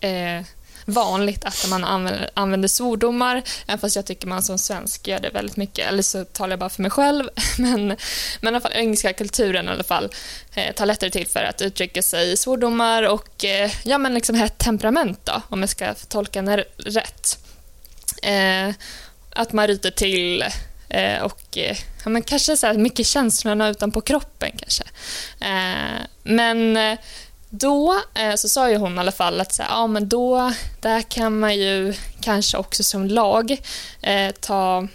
eh, 0.00 0.44
vanligt 0.90 1.44
att 1.44 1.66
man 1.68 1.84
använder, 1.84 2.30
använder 2.34 2.68
svordomar, 2.68 3.42
även 3.66 3.78
fast 3.78 3.96
jag 3.96 4.06
tycker 4.06 4.26
man 4.26 4.42
som 4.42 4.58
svensk 4.58 5.08
gör 5.08 5.20
det 5.20 5.30
väldigt 5.30 5.56
mycket, 5.56 5.88
eller 5.88 6.02
så 6.02 6.24
talar 6.24 6.50
jag 6.50 6.58
bara 6.58 6.70
för 6.70 6.82
mig 6.82 6.90
själv, 6.90 7.28
men, 7.58 7.86
men 8.40 8.54
i 8.54 8.56
alla 8.56 8.60
fall 8.60 8.72
engelska 8.74 9.12
kulturen 9.12 9.68
i 9.68 9.70
alla 9.70 9.84
fall 9.84 10.10
eh, 10.54 10.74
tar 10.74 10.86
lättare 10.86 11.10
till 11.10 11.26
för 11.26 11.42
att 11.42 11.62
uttrycka 11.62 12.02
sig 12.02 12.32
i 12.32 12.36
svordomar 12.36 13.02
och 13.02 13.44
eh, 13.44 13.70
ja, 13.82 13.98
men 13.98 14.14
liksom 14.14 14.34
hett 14.34 14.58
temperament 14.58 15.20
då, 15.24 15.42
om 15.48 15.60
jag 15.60 15.68
ska 15.68 15.94
tolka 15.94 16.38
henne 16.38 16.64
rätt. 16.76 17.38
Eh, 18.22 18.74
att 19.34 19.52
man 19.52 19.66
ryter 19.66 19.90
till 19.90 20.44
eh, 20.88 21.22
och 21.22 21.58
eh, 21.58 21.76
ja, 22.04 22.10
men 22.10 22.22
kanske 22.22 22.56
så 22.56 22.66
här 22.66 22.74
mycket 22.74 23.06
känslorna 23.06 23.68
utanpå 23.68 24.00
kroppen 24.00 24.50
kanske. 24.56 24.84
Eh, 25.40 26.00
men 26.22 26.76
eh, 26.76 26.98
då 27.50 28.02
eh, 28.14 28.34
så 28.34 28.48
sa 28.48 28.70
ju 28.70 28.76
hon 28.76 28.96
i 28.96 28.98
alla 28.98 29.12
fall 29.12 29.40
att 29.40 29.52
så 29.52 29.62
här, 29.62 29.70
ja, 29.70 29.86
men 29.86 30.08
då, 30.08 30.52
där 30.80 31.02
kan 31.02 31.38
man 31.38 31.56
ju 31.56 31.94
kanske 32.20 32.56
också 32.56 32.84
som 32.84 33.06
lag 33.06 33.56
eh, 34.02 34.30
ta, 34.40 34.88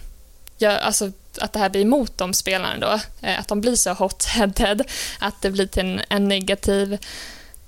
ja, 0.58 0.78
alltså 0.78 1.12
att 1.40 1.52
det 1.52 1.58
här 1.58 1.68
blir 1.68 1.82
emot 1.82 2.18
de 2.18 2.34
spelarna 2.34 2.78
då, 2.78 3.00
eh, 3.28 3.40
att 3.40 3.48
de 3.48 3.60
blir 3.60 3.76
så 3.76 3.90
hot-headed, 3.90 4.84
att 5.18 5.42
det 5.42 5.50
blir 5.50 5.66
till 5.66 5.82
en, 5.82 6.00
en 6.08 6.28
negativ 6.28 6.98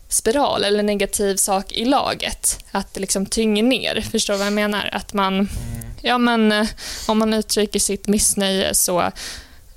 spiral 0.08 0.64
eller 0.64 0.82
negativ 0.82 1.36
sak 1.36 1.72
i 1.72 1.84
laget. 1.84 2.64
Att 2.70 2.94
det 2.94 3.00
liksom 3.00 3.26
tynger 3.26 3.62
ner. 3.62 4.00
Förstår 4.00 4.34
du 4.34 4.38
vad 4.38 4.46
jag 4.46 4.52
menar? 4.52 4.90
Att 4.92 5.12
man, 5.12 5.48
ja 6.02 6.18
men 6.18 6.52
eh, 6.52 6.66
om 7.06 7.18
man 7.18 7.34
uttrycker 7.34 7.80
sitt 7.80 8.08
missnöje 8.08 8.74
så 8.74 9.00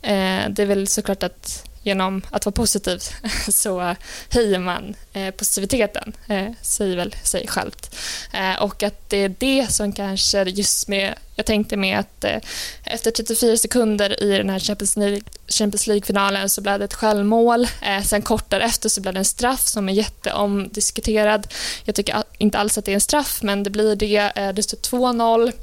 eh, 0.01 0.49
det 0.49 0.59
är 0.59 0.65
väl 0.65 0.87
såklart 0.87 1.23
att 1.23 1.70
genom 1.83 2.21
att 2.29 2.45
vara 2.45 2.53
positiv 2.53 3.01
så 3.49 3.95
höjer 4.29 4.59
man 4.59 4.95
eh, 5.13 5.31
positiviteten, 5.31 6.13
eh, 6.27 6.47
säger 6.61 6.95
väl 6.95 7.15
sig 7.23 7.47
självt. 7.47 7.95
Eh, 8.33 8.63
och 8.63 8.83
att 8.83 9.09
det 9.09 9.17
är 9.17 9.35
det 9.39 9.71
som 9.71 9.93
kanske 9.93 10.43
just 10.43 10.87
med, 10.87 11.15
jag 11.35 11.45
tänkte 11.45 11.77
med 11.77 11.99
att 11.99 12.25
efter 12.83 13.11
34 13.11 13.57
sekunder 13.57 14.23
i 14.23 14.37
den 14.37 14.49
här 14.49 14.59
Champions 15.47 15.87
League-finalen 15.87 16.49
så 16.49 16.61
blev 16.61 16.79
det 16.79 16.85
ett 16.85 16.93
självmål. 16.93 17.67
Sen 18.05 18.21
kort 18.21 18.49
därefter 18.49 18.89
så 18.89 19.01
blev 19.01 19.13
det 19.13 19.19
en 19.19 19.25
straff 19.25 19.67
som 19.67 19.89
är 19.89 19.93
jätteomdiskuterad. 19.93 21.47
Jag 21.83 21.95
tycker 21.95 22.23
inte 22.37 22.57
alls 22.57 22.77
att 22.77 22.85
det 22.85 22.91
är 22.91 22.95
en 22.95 23.01
straff, 23.01 23.39
men 23.43 23.63
det 23.63 23.69
blir 23.69 23.95
det. 23.95 24.31
Det 24.55 24.63
står 24.63 24.77
2-0. 24.77 25.53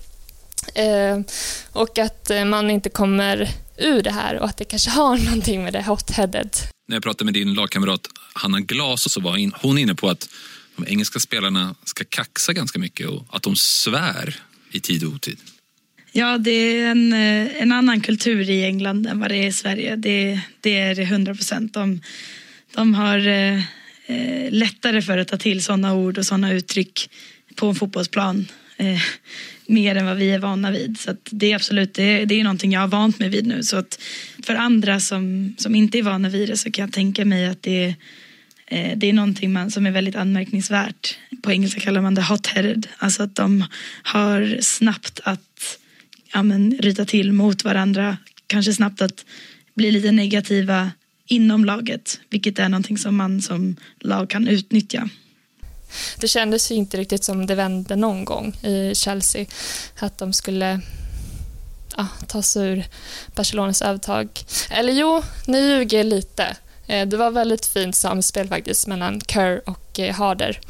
Och 1.72 1.98
att 1.98 2.30
man 2.46 2.70
inte 2.70 2.90
kommer 2.90 3.50
ur 3.78 4.02
det 4.02 4.10
här 4.10 4.38
och 4.38 4.44
att 4.44 4.56
det 4.56 4.64
kanske 4.64 4.90
har 4.90 5.18
någonting 5.24 5.64
med 5.64 5.72
det 5.72 5.80
hot-headed. 5.80 6.56
När 6.88 6.96
jag 6.96 7.02
pratade 7.02 7.24
med 7.24 7.34
din 7.34 7.54
lagkamrat 7.54 8.08
Hanna 8.32 8.60
Glas 8.60 9.12
så 9.12 9.20
var 9.20 9.36
in, 9.36 9.52
hon 9.62 9.78
inne 9.78 9.94
på 9.94 10.08
att 10.08 10.28
de 10.76 10.86
engelska 10.88 11.18
spelarna 11.18 11.74
ska 11.84 12.04
kaxa 12.08 12.52
ganska 12.52 12.78
mycket 12.78 13.08
och 13.08 13.24
att 13.28 13.42
de 13.42 13.56
svär 13.56 14.36
i 14.70 14.80
tid 14.80 15.04
och 15.04 15.12
otid. 15.12 15.38
Ja, 16.12 16.38
det 16.38 16.50
är 16.50 16.90
en, 16.90 17.12
eh, 17.12 17.62
en 17.62 17.72
annan 17.72 18.00
kultur 18.00 18.50
i 18.50 18.64
England 18.64 19.06
än 19.06 19.20
vad 19.20 19.30
det 19.30 19.36
är 19.36 19.46
i 19.46 19.52
Sverige. 19.52 19.96
Det, 19.96 20.40
det 20.60 20.78
är 20.78 20.94
det 20.94 21.04
hundra 21.04 21.34
procent. 21.34 21.74
De, 21.74 22.00
de 22.74 22.94
har 22.94 23.28
eh, 23.28 23.58
eh, 24.06 24.50
lättare 24.50 25.02
för 25.02 25.18
att 25.18 25.28
ta 25.28 25.36
till 25.36 25.64
sådana 25.64 25.94
ord 25.94 26.18
och 26.18 26.26
sådana 26.26 26.52
uttryck 26.52 27.10
på 27.54 27.66
en 27.66 27.74
fotbollsplan. 27.74 28.46
Eh, 28.76 29.00
mer 29.68 29.94
än 29.94 30.06
vad 30.06 30.16
vi 30.16 30.30
är 30.30 30.38
vana 30.38 30.70
vid. 30.70 30.98
Så 30.98 31.10
att 31.10 31.28
det 31.30 31.52
är 31.52 31.54
absolut, 31.54 31.94
det, 31.94 32.24
det 32.24 32.40
är 32.40 32.44
någonting 32.44 32.72
jag 32.72 32.80
har 32.80 32.88
vant 32.88 33.18
mig 33.18 33.28
vid 33.28 33.46
nu. 33.46 33.62
Så 33.62 33.76
att 33.76 34.00
för 34.42 34.54
andra 34.54 35.00
som, 35.00 35.54
som 35.58 35.74
inte 35.74 35.98
är 35.98 36.02
vana 36.02 36.28
vid 36.28 36.48
det 36.48 36.56
så 36.56 36.70
kan 36.70 36.82
jag 36.82 36.92
tänka 36.92 37.24
mig 37.24 37.46
att 37.46 37.62
det 37.62 37.84
är 37.84 37.94
eh, 38.66 38.98
det 38.98 39.06
är 39.06 39.12
någonting 39.12 39.52
man, 39.52 39.70
som 39.70 39.86
är 39.86 39.90
väldigt 39.90 40.16
anmärkningsvärt. 40.16 41.18
På 41.42 41.52
engelska 41.52 41.80
kallar 41.80 42.00
man 42.00 42.14
det 42.14 42.22
hot-headed. 42.22 42.86
Alltså 42.98 43.22
att 43.22 43.34
de 43.34 43.64
har 44.02 44.58
snabbt 44.60 45.20
att 45.24 45.78
ja, 46.32 46.42
men, 46.42 46.78
ryta 46.78 47.04
till 47.04 47.32
mot 47.32 47.64
varandra. 47.64 48.16
Kanske 48.46 48.72
snabbt 48.72 49.02
att 49.02 49.24
bli 49.74 49.90
lite 49.90 50.12
negativa 50.12 50.90
inom 51.26 51.64
laget. 51.64 52.20
Vilket 52.30 52.58
är 52.58 52.68
någonting 52.68 52.98
som 52.98 53.16
man 53.16 53.42
som 53.42 53.76
lag 54.00 54.30
kan 54.30 54.48
utnyttja. 54.48 55.08
Det 56.20 56.28
kändes 56.28 56.70
ju 56.70 56.74
inte 56.74 56.96
riktigt 56.96 57.24
som 57.24 57.46
det 57.46 57.54
vände 57.54 57.96
någon 57.96 58.24
gång 58.24 58.56
i 58.62 58.94
Chelsea. 58.94 59.46
Att 59.98 60.18
de 60.18 60.32
skulle 60.32 60.80
ja, 61.96 62.06
ta 62.26 62.42
sig 62.42 62.68
ur 62.68 62.84
Barcelonas 63.34 63.82
övertag. 63.82 64.28
Eller 64.70 64.92
jo, 64.92 65.22
nu 65.46 65.60
ljuger 65.60 66.04
lite. 66.04 66.56
Eh, 66.86 67.08
det 67.08 67.16
var 67.16 67.30
väldigt 67.30 67.66
fint 67.66 67.96
samspel 67.96 68.48
faktiskt 68.48 68.86
mellan 68.86 69.20
Kerr 69.20 69.62
och 69.66 70.00
eh, 70.00 70.14
Harder. 70.14 70.60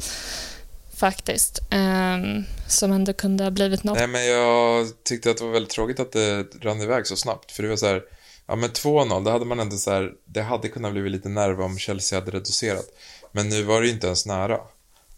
Faktiskt. 0.97 1.59
Ehm, 1.69 2.43
som 2.67 2.91
ändå 2.91 3.13
kunde 3.13 3.43
ha 3.43 3.51
blivit 3.51 3.83
något. 3.83 3.97
Nej, 3.97 4.07
men 4.07 4.25
jag 4.25 4.87
tyckte 5.03 5.31
att 5.31 5.37
det 5.37 5.43
var 5.43 5.51
väldigt 5.51 5.71
tråkigt 5.71 5.99
att 5.99 6.11
det 6.11 6.45
rann 6.61 6.81
iväg 6.81 7.07
så 7.07 7.15
snabbt. 7.15 7.51
För 7.51 7.63
det 7.63 7.69
var 7.69 7.75
så 7.75 7.87
här, 7.87 8.01
ja 8.47 8.55
men 8.55 8.69
2-0, 8.69 9.23
det 9.23 9.31
hade 9.31 9.45
man 9.45 9.59
ändå 9.59 9.77
så 9.77 9.91
här, 9.91 10.11
det 10.25 10.41
hade 10.41 10.67
kunnat 10.67 10.91
bli 10.91 11.09
lite 11.09 11.29
nerv 11.29 11.61
om 11.61 11.77
Chelsea 11.77 12.19
hade 12.19 12.31
reducerat. 12.31 12.85
Men 13.31 13.49
nu 13.49 13.63
var 13.63 13.81
det 13.81 13.87
ju 13.87 13.93
inte 13.93 14.07
ens 14.07 14.25
nära. 14.25 14.57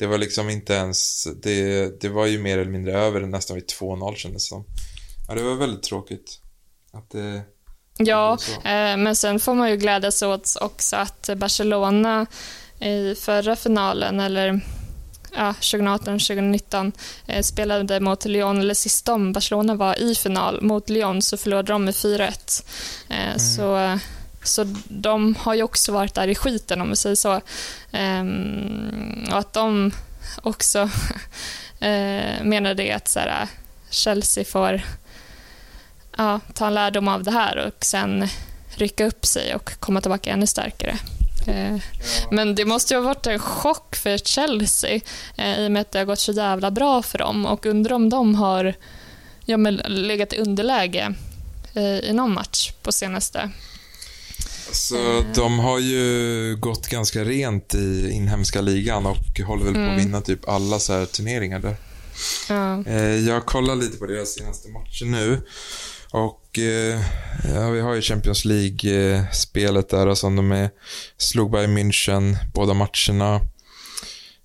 Det 0.01 0.07
var 0.07 0.17
liksom 0.17 0.49
inte 0.49 0.73
ens, 0.73 1.27
det, 1.43 2.01
det 2.01 2.09
var 2.09 2.25
ju 2.25 2.39
mer 2.39 2.57
eller 2.57 2.71
mindre 2.71 2.93
över 2.93 3.21
nästan 3.21 3.55
vid 3.55 3.65
2-0 3.65 4.15
kändes 4.15 4.43
det 4.43 4.49
som. 4.49 4.65
Ja, 5.27 5.35
det 5.35 5.43
var 5.43 5.55
väldigt 5.55 5.83
tråkigt. 5.83 6.39
Att 6.93 7.09
det... 7.09 7.41
Ja, 7.97 8.37
eh, 8.55 8.97
men 8.97 9.15
sen 9.15 9.39
får 9.39 9.53
man 9.53 9.69
ju 9.69 9.77
glädjas 9.77 10.21
åt 10.21 10.57
också 10.61 10.95
att 10.95 11.29
Barcelona 11.37 12.25
i 12.79 13.15
förra 13.15 13.55
finalen, 13.55 14.19
eller 14.19 14.61
ja, 15.35 15.53
2018-2019, 15.61 16.91
eh, 17.27 17.41
spelade 17.41 17.99
mot 17.99 18.25
Lyon, 18.25 18.59
eller 18.59 18.73
sist 18.73 19.09
om 19.09 19.33
Barcelona 19.33 19.75
var 19.75 19.99
i 19.99 20.15
final 20.15 20.61
mot 20.61 20.89
Lyon 20.89 21.21
så 21.21 21.37
förlorade 21.37 21.73
de 21.73 21.85
med 21.85 21.93
4-1. 21.93 22.65
Eh, 23.09 23.37
Så, 23.37 23.99
så 24.43 24.65
de 24.87 25.35
har 25.35 25.53
ju 25.53 25.63
också 25.63 25.91
varit 25.91 26.13
där 26.13 26.27
i 26.27 26.35
skiten 26.35 26.81
om 26.81 26.87
man 26.87 26.95
säger 26.95 27.15
så. 27.15 27.41
Ehm, 27.91 29.25
och 29.31 29.37
att 29.37 29.53
de 29.53 29.91
också 30.41 30.79
eh, 31.79 32.43
menar 32.43 32.73
det 32.73 32.91
att 32.91 33.07
så 33.07 33.19
här, 33.19 33.47
Chelsea 33.89 34.45
får 34.45 34.81
ja, 36.17 36.39
ta 36.53 36.67
en 36.67 36.73
lärdom 36.73 37.07
av 37.07 37.23
det 37.23 37.31
här 37.31 37.57
och 37.57 37.85
sen 37.85 38.27
rycka 38.75 39.05
upp 39.05 39.25
sig 39.25 39.55
och 39.55 39.79
komma 39.79 40.01
tillbaka 40.01 40.31
ännu 40.31 40.47
starkare. 40.47 40.97
Eh, 41.47 41.77
Men 42.31 42.55
det 42.55 42.65
måste 42.65 42.93
ju 42.93 42.99
ha 42.99 43.07
varit 43.07 43.27
en 43.27 43.39
chock 43.39 43.95
för 43.95 44.17
Chelsea 44.17 45.01
eh, 45.37 45.59
i 45.59 45.67
och 45.67 45.71
med 45.71 45.81
att 45.81 45.91
det 45.91 45.99
har 45.99 46.05
gått 46.05 46.19
så 46.19 46.31
jävla 46.31 46.71
bra 46.71 47.01
för 47.01 47.17
dem 47.17 47.45
och 47.45 47.65
undrar 47.65 47.95
om 47.95 48.09
de 48.09 48.35
har 48.35 48.73
ja, 49.45 49.57
men 49.57 49.75
legat 49.85 50.33
i 50.33 50.37
underläge 50.37 51.13
eh, 51.73 51.99
i 51.99 52.13
någon 52.13 52.33
match 52.33 52.71
på 52.81 52.91
senaste. 52.91 53.49
Så 54.71 55.23
de 55.35 55.59
har 55.59 55.79
ju 55.79 56.55
gått 56.59 56.87
ganska 56.87 57.23
rent 57.23 57.73
i 57.75 58.11
inhemska 58.11 58.61
ligan 58.61 59.05
och 59.05 59.39
håller 59.47 59.65
väl 59.65 59.73
på 59.73 59.79
att 59.93 59.99
vinna 59.99 60.21
typ 60.21 60.49
alla 60.49 60.79
så 60.79 60.93
här 60.93 61.05
turneringar 61.05 61.59
där. 61.59 61.75
Ja. 62.49 62.83
Eh, 62.91 63.15
Jag 63.27 63.45
kollar 63.45 63.75
lite 63.75 63.97
på 63.97 64.05
deras 64.05 64.29
senaste 64.33 64.69
matcher 64.69 65.05
nu. 65.05 65.41
Och 66.11 66.59
eh, 66.59 67.01
ja, 67.55 67.69
vi 67.69 67.81
har 67.81 67.93
ju 67.93 68.01
Champions 68.01 68.45
League-spelet 68.45 69.89
där 69.89 70.15
som 70.15 70.35
de 70.35 70.51
är, 70.51 70.69
slog 71.17 71.51
Bayern 71.51 71.77
München 71.77 72.35
båda 72.53 72.73
matcherna. 72.73 73.35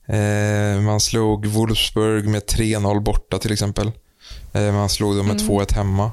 Eh, 0.08 0.80
man 0.82 1.00
slog 1.00 1.46
Wolfsburg 1.46 2.28
med 2.28 2.42
3-0 2.42 3.00
borta 3.00 3.38
till 3.38 3.52
exempel. 3.52 3.92
Eh, 4.52 4.72
man 4.72 4.88
slog 4.88 5.16
dem 5.16 5.26
med 5.26 5.36
2-1 5.36 5.74
hemma. 5.74 6.10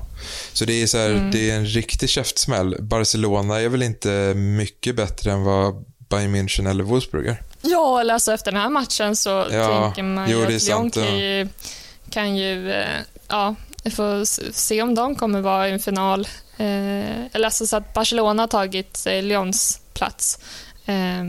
Så 0.53 0.65
det 0.65 0.81
är, 0.83 0.87
så 0.87 0.97
här, 0.97 1.29
det 1.31 1.49
är 1.51 1.55
en 1.55 1.65
riktig 1.65 2.09
käftsmäll. 2.09 2.75
Barcelona 2.79 3.59
är 3.61 3.69
väl 3.69 3.83
inte 3.83 4.33
mycket 4.35 4.95
bättre 4.95 5.31
än 5.31 5.43
vad 5.43 5.85
Bayern 6.09 6.35
München 6.35 6.69
eller 6.69 6.83
Wolfsburg 6.83 7.27
är. 7.27 7.41
Ja, 7.61 8.01
eller 8.01 8.13
alltså 8.13 8.33
efter 8.33 8.51
den 8.51 8.61
här 8.61 8.69
matchen 8.69 9.15
så 9.15 9.29
Ja, 9.51 9.83
tänker 9.85 10.03
man 10.03 10.29
ju 10.29 10.43
att 10.45 10.63
Lyon 10.63 10.91
kan 10.91 11.17
ju, 11.19 11.47
kan 12.09 12.37
ju 12.37 12.71
eh, 12.71 12.87
ja, 13.27 13.55
vi 13.83 13.91
får 13.91 14.25
se 14.53 14.81
om 14.81 14.95
de 14.95 15.15
kommer 15.15 15.41
vara 15.41 15.69
i 15.69 15.71
en 15.71 15.79
final. 15.79 16.27
Eh, 16.57 17.25
eller 17.33 17.45
alltså 17.45 17.67
så 17.67 17.75
att 17.77 17.93
Barcelona 17.93 18.43
har 18.43 18.47
tagit 18.47 19.03
Lyons 19.05 19.79
plats. 19.93 20.39
Eh, 20.85 21.23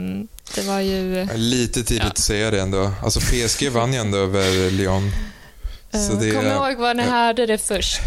det 0.54 0.62
var 0.62 0.80
ju... 0.80 1.28
Lite 1.34 1.84
tidigt 1.84 2.02
Ja. 2.02 2.08
att 2.08 2.18
säga 2.18 2.50
det 2.50 2.60
ändå. 2.60 2.90
Alltså 3.02 3.20
PSG 3.20 3.68
vann 3.70 3.92
ju 3.92 3.98
ändå 3.98 4.18
över 4.18 4.70
Lyon. 4.70 5.10
Så 5.94 6.12
eh, 6.12 6.18
det 6.18 6.30
Kom 6.30 6.46
är- 6.46 6.54
ihåg 6.70 6.76
var 6.78 6.94
ni 6.94 7.02
hörde 7.02 7.46
det 7.46 7.58
först. 7.58 8.00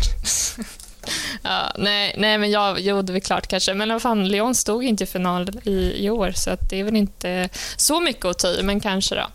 ja, 1.44 1.72
nej, 1.78 2.16
nej, 2.18 2.38
men 2.38 2.52
jag 2.52 2.80
gjorde 2.80 3.14
väl 3.14 3.22
klart 3.22 3.48
kanske. 3.48 3.74
Men 3.74 3.90
vad 3.90 4.02
fan, 4.02 4.28
Lyon 4.28 4.56
stod 4.56 4.84
inte 4.84 5.04
i 5.04 5.08
final 5.08 5.60
i, 5.64 6.06
i 6.06 6.10
år, 6.10 6.32
så 6.36 6.50
att 6.50 6.70
det 6.70 6.80
är 6.80 6.84
väl 6.84 6.96
inte 6.96 7.50
så 7.78 8.00
mycket 8.02 8.26
att 8.26 8.40
ta 8.40 8.48
i, 8.48 8.64
men 8.64 8.80
kanske 8.80 9.16
då. 9.16 9.28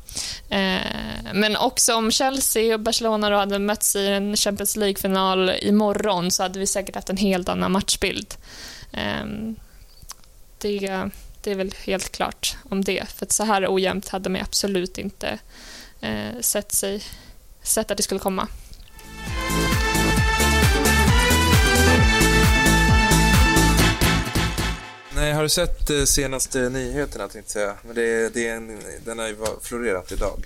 Eh, 0.57 0.81
men 1.35 1.57
också 1.57 1.95
om 1.95 2.11
Chelsea 2.11 2.75
och 2.75 2.81
Barcelona 2.81 3.31
då 3.31 3.37
hade 3.37 3.59
mötts 3.59 3.97
i 3.97 4.07
en 4.09 4.37
Champions 4.37 4.77
League-final 4.77 5.51
imorgon 5.63 6.31
så 6.31 6.43
hade 6.43 6.59
vi 6.59 6.67
säkert 6.67 6.95
haft 6.95 7.11
en 7.11 7.17
helt 7.17 7.49
annan 7.49 7.73
matchbild. 7.73 8.35
Eh, 8.93 9.27
det, 10.59 11.09
det 11.43 11.51
är 11.51 11.55
väl 11.55 11.75
helt 11.85 12.13
klart 12.13 12.57
om 12.71 12.85
det, 12.85 13.05
för 13.17 13.27
så 13.31 13.45
här 13.45 13.67
ojämnt 13.75 14.09
hade 14.09 14.31
man 14.31 14.41
absolut 14.41 14.99
inte 14.99 15.39
eh, 16.01 16.41
sett, 16.41 16.73
sig, 16.73 17.03
sett 17.63 17.91
att 17.91 17.97
det 17.97 18.03
skulle 18.03 18.21
komma. 18.21 18.49
Nej, 25.15 25.33
har 25.33 25.43
du 25.43 25.49
sett 25.49 25.91
eh, 25.91 26.05
senaste 26.05 26.59
nyheterna 26.69 27.29
tänkte 27.29 27.59
jag? 27.61 27.75
Men 27.87 27.95
det, 27.95 28.35
det 28.35 28.49
är 28.49 28.57
en, 28.57 28.79
den 29.05 29.19
har 29.19 29.27
ju 29.27 29.37
florerat 29.63 30.13
idag. 30.13 30.45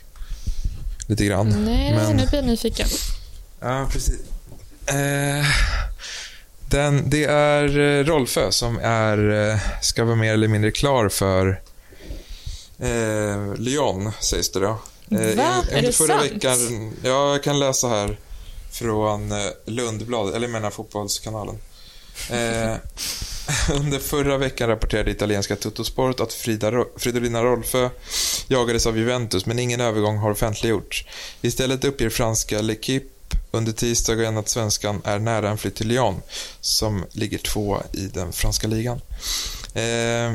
Lite 1.08 1.24
grann. 1.24 1.48
Nej, 1.64 1.94
Men- 1.94 2.16
nu 2.16 2.26
blir 2.26 2.38
jag 2.38 2.46
nyfiken. 2.46 2.88
Ja, 3.60 3.88
precis. 3.92 4.20
Eh, 4.86 5.46
den, 6.70 7.10
det 7.10 7.24
är 7.24 7.78
eh, 7.78 8.04
Rolfö 8.04 8.52
som 8.52 8.78
är, 8.82 9.30
eh, 9.50 9.58
ska 9.82 10.04
vara 10.04 10.16
mer 10.16 10.32
eller 10.32 10.48
mindre 10.48 10.70
klar 10.70 11.08
för 11.08 11.60
eh, 12.78 13.54
Lyon, 13.58 14.12
sägs 14.20 14.52
det 14.52 14.60
då. 14.60 14.78
Eh, 15.10 15.36
Va? 15.36 15.64
Är 15.70 15.82
det 15.82 15.92
förra 15.92 16.18
sant? 16.18 16.32
veckan, 16.32 16.92
ja, 17.02 17.32
jag 17.32 17.42
kan 17.42 17.58
läsa 17.58 17.88
här 17.88 18.18
från 18.72 19.32
eh, 19.32 19.38
Lundbladet, 19.64 20.34
eller 20.34 20.46
jag 20.46 20.52
menar 20.52 20.70
Fotbollskanalen. 20.70 21.58
Eh, 22.30 22.74
under 23.70 23.98
förra 23.98 24.38
veckan 24.38 24.68
rapporterade 24.68 25.10
italienska 25.10 25.56
Tuttosport 25.56 26.20
att 26.20 26.32
Frida, 26.32 26.84
Fridolina 26.96 27.42
Rolfö 27.42 27.90
jagades 28.48 28.86
av 28.86 28.98
Juventus, 28.98 29.46
men 29.46 29.58
ingen 29.58 29.80
övergång 29.80 30.16
har 30.16 30.30
offentliggjorts. 30.30 31.06
Istället 31.42 31.84
uppger 31.84 32.10
franska 32.10 32.58
L'Equipe 32.60 33.06
under 33.50 33.72
tisdagen 33.72 34.36
att 34.36 34.48
svenskan 34.48 35.02
är 35.04 35.18
nära 35.18 35.50
en 35.50 35.58
flytt 35.58 35.74
till 35.74 35.88
Lyon, 35.88 36.22
som 36.60 37.04
ligger 37.12 37.38
två 37.38 37.82
i 37.92 38.00
den 38.06 38.32
franska 38.32 38.66
ligan. 38.68 39.00
Eh, 39.74 40.32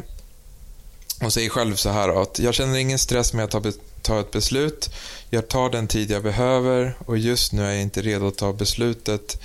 hon 1.20 1.32
säger 1.32 1.50
själv 1.50 1.76
så 1.76 1.90
här 1.90 2.22
att 2.22 2.40
jag 2.40 2.54
känner 2.54 2.78
ingen 2.78 3.00
stress 3.00 3.34
med 3.34 3.56
att 3.56 3.64
be- 3.64 3.72
ta 4.02 4.20
ett 4.20 4.32
beslut. 4.32 4.90
Jag 5.30 5.48
tar 5.48 5.70
den 5.70 5.88
tid 5.88 6.12
jag 6.12 6.24
behöver 6.24 6.96
och 7.06 7.18
just 7.18 7.54
nu 7.54 7.66
är 7.66 7.72
jag 7.72 7.82
inte 7.82 8.02
redo 8.02 8.28
att 8.28 8.38
ta 8.38 8.54
beslutet 8.54 9.42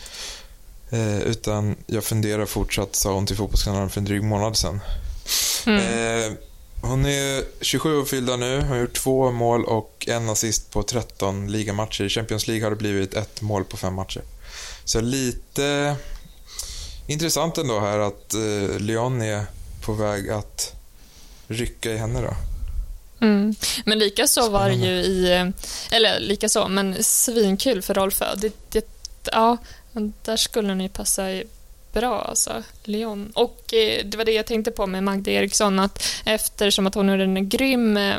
eh, 0.90 1.18
utan 1.18 1.76
jag 1.86 2.04
funderar 2.04 2.46
fortsatt, 2.46 2.94
sa 2.94 3.12
hon 3.12 3.26
till 3.26 3.36
Fotbollskanalen 3.36 3.90
för 3.90 4.00
en 4.00 4.04
dryg 4.04 4.22
månad 4.22 4.56
sedan. 4.56 4.80
Eh, 5.66 6.32
hon 6.80 7.06
är 7.06 7.44
27 7.60 8.00
år 8.00 8.04
fyllda 8.04 8.36
nu, 8.36 8.60
har 8.60 8.76
gjort 8.76 8.94
två 8.94 9.32
mål 9.32 9.64
och 9.64 10.08
en 10.08 10.28
assist 10.28 10.70
på 10.70 10.82
13 10.82 11.52
ligamatcher. 11.52 12.04
I 12.04 12.08
Champions 12.08 12.46
League 12.46 12.64
har 12.64 12.70
det 12.70 12.76
blivit 12.76 13.14
ett 13.14 13.42
mål 13.42 13.64
på 13.64 13.76
fem 13.76 13.94
matcher. 13.94 14.22
Så 14.84 15.00
lite 15.00 15.96
intressant 17.06 17.58
ändå 17.58 17.80
här 17.80 17.98
att 17.98 18.34
eh, 18.34 18.78
Lyon 18.78 19.22
är 19.22 19.46
på 19.80 19.92
väg 19.92 20.30
att 20.30 20.72
rycka 21.46 21.92
i 21.92 21.96
henne 21.96 22.20
då. 22.20 22.55
Mm. 23.20 23.55
Men 23.85 23.98
lika 23.98 24.29
så 24.29 24.50
var 24.50 24.68
det 24.68 24.74
ju 24.74 24.92
i, 24.92 25.52
eller 25.90 26.20
lika 26.20 26.48
så, 26.48 26.68
men 26.68 27.05
svinkul 27.05 27.83
för 27.83 27.94
Rolfö. 27.94 28.35
Det, 28.37 28.70
det, 28.70 28.88
ja, 29.33 29.57
där 30.24 30.37
skulle 30.37 30.74
ni 30.74 30.88
passa 30.88 31.42
bra 31.92 32.22
alltså, 32.22 32.62
Lyon. 32.85 33.33
Och 33.35 33.74
eh, 33.74 34.05
det 34.05 34.16
var 34.16 34.24
det 34.24 34.33
jag 34.33 34.46
tänkte 34.46 34.70
på 34.70 34.87
med 34.87 35.05
Magda 35.05 35.31
Eriksson, 35.31 35.79
att 35.79 36.02
eftersom 36.24 36.87
att 36.87 36.94
hon 36.94 37.09
gjorde 37.09 37.22
en 37.22 37.48
grym 37.48 37.96
eh, 37.96 38.18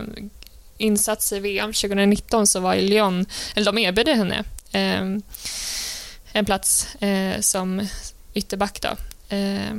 insats 0.78 1.34
i 1.34 1.40
VM 1.40 1.74
2019 1.74 2.48
så 2.48 2.60
var 2.60 2.76
ju 2.76 2.82
Lyon, 2.82 3.26
eller 3.56 3.72
de 3.72 3.78
erbjöd 3.78 4.08
henne 4.08 4.44
eh, 4.72 5.22
en 6.32 6.46
plats 6.46 6.96
eh, 6.96 7.40
som 7.40 7.88
ytterback 8.34 8.82
då, 8.82 8.90
eh, 9.36 9.74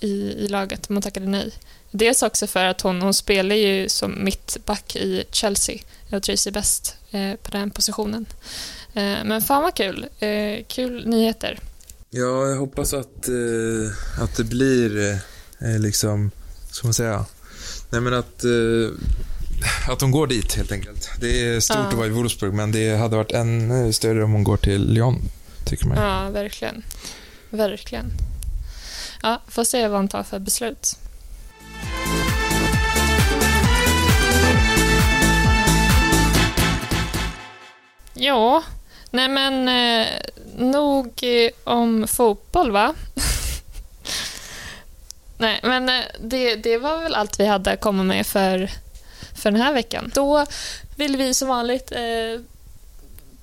i, 0.00 0.08
i 0.44 0.48
laget, 0.48 0.88
men 0.88 0.96
hon 0.96 1.02
tackade 1.02 1.26
nej. 1.26 1.52
Dels 1.90 2.22
också 2.22 2.46
för 2.46 2.64
att 2.64 2.80
hon, 2.80 3.02
hon 3.02 3.14
spelar 3.14 3.54
ju 3.56 3.88
som 3.88 4.24
mittback 4.24 4.96
i 4.96 5.24
Chelsea 5.30 5.78
och 6.12 6.22
trivs 6.22 6.48
bäst 6.52 6.96
eh, 7.10 7.34
på 7.34 7.50
den 7.50 7.70
positionen. 7.70 8.26
Eh, 8.94 9.24
men 9.24 9.42
fan 9.42 9.62
vad 9.62 9.74
kul. 9.74 10.06
Eh, 10.18 10.64
kul 10.68 11.06
nyheter. 11.08 11.58
Ja, 12.10 12.46
jag 12.48 12.56
hoppas 12.56 12.94
att, 12.94 13.28
eh, 13.28 14.22
att 14.22 14.36
det 14.36 14.44
blir 14.44 15.12
eh, 15.60 15.78
liksom, 15.78 16.30
ska 16.70 16.86
man 16.86 16.94
säga, 16.94 17.24
nej 17.90 18.00
men 18.00 18.14
att, 18.14 18.44
eh, 18.44 18.90
att 19.92 20.00
hon 20.00 20.10
går 20.10 20.26
dit 20.26 20.54
helt 20.54 20.72
enkelt. 20.72 21.10
Det 21.20 21.44
är 21.44 21.60
stort 21.60 21.76
Ja. 21.76 21.82
att 21.88 21.94
vara 21.94 22.06
i 22.06 22.10
Wolfsburg, 22.10 22.54
men 22.54 22.72
det 22.72 22.96
hade 22.96 23.16
varit 23.16 23.32
ännu 23.32 23.92
större 23.92 24.24
om 24.24 24.32
hon 24.32 24.44
går 24.44 24.56
till 24.56 24.92
Lyon, 24.92 25.22
tycker 25.66 25.86
man. 25.86 25.98
Ja, 25.98 26.30
verkligen. 26.30 26.82
Verkligen. 27.50 28.12
Ja, 29.22 29.40
får 29.48 29.64
se 29.64 29.88
vad 29.88 29.98
han 29.98 30.08
tar 30.08 30.22
för 30.22 30.38
beslut. 30.38 30.96
Ja, 38.14 38.62
nej 39.10 39.28
men 39.28 39.68
eh, 39.68 40.06
nog 40.56 41.06
eh, 41.22 41.50
om 41.64 42.06
fotboll 42.08 42.70
va? 42.70 42.94
nej, 45.38 45.60
men 45.62 45.88
eh, 45.88 46.04
det, 46.20 46.54
det 46.56 46.78
var 46.78 46.98
väl 46.98 47.14
allt 47.14 47.40
vi 47.40 47.46
hade 47.46 47.72
att 47.72 47.80
komma 47.80 48.02
med 48.02 48.26
för, 48.26 48.70
för 49.42 49.50
den 49.50 49.60
här 49.60 49.72
veckan. 49.72 50.10
Då 50.14 50.46
vill 50.96 51.16
vi 51.16 51.34
som 51.34 51.48
vanligt 51.48 51.92
eh, 51.92 52.40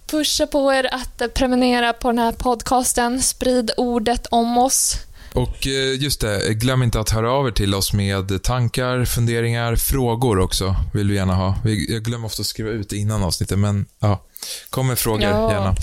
pusha 0.07 0.47
på 0.47 0.73
er 0.73 0.89
att 0.93 1.33
prenumerera 1.33 1.93
på 1.93 2.07
den 2.07 2.19
här 2.19 2.31
podcasten. 2.31 3.21
Sprid 3.21 3.71
ordet 3.77 4.27
om 4.27 4.57
oss. 4.57 5.06
Och 5.33 5.67
eh, 5.67 6.01
just 6.01 6.21
det, 6.21 6.53
glöm 6.53 6.83
inte 6.83 6.99
att 6.99 7.09
höra 7.09 7.31
av 7.31 7.47
er 7.47 7.51
till 7.51 7.75
oss 7.75 7.93
med 7.93 8.43
tankar, 8.43 9.05
funderingar, 9.05 9.75
frågor 9.75 10.39
också. 10.39 10.75
Vill 10.93 11.09
vi 11.09 11.15
gärna 11.15 11.35
ha. 11.35 11.55
Jag 11.89 12.03
glömmer 12.03 12.25
ofta 12.25 12.41
att 12.41 12.45
skriva 12.47 12.69
ut 12.69 12.89
det 12.89 12.97
innan 12.97 13.23
avsnittet, 13.23 13.59
men 13.59 13.85
ja. 13.99 14.23
Kom 14.69 14.87
med 14.87 14.99
frågor, 14.99 15.23
Ja. 15.29 15.51
gärna. 15.51 15.75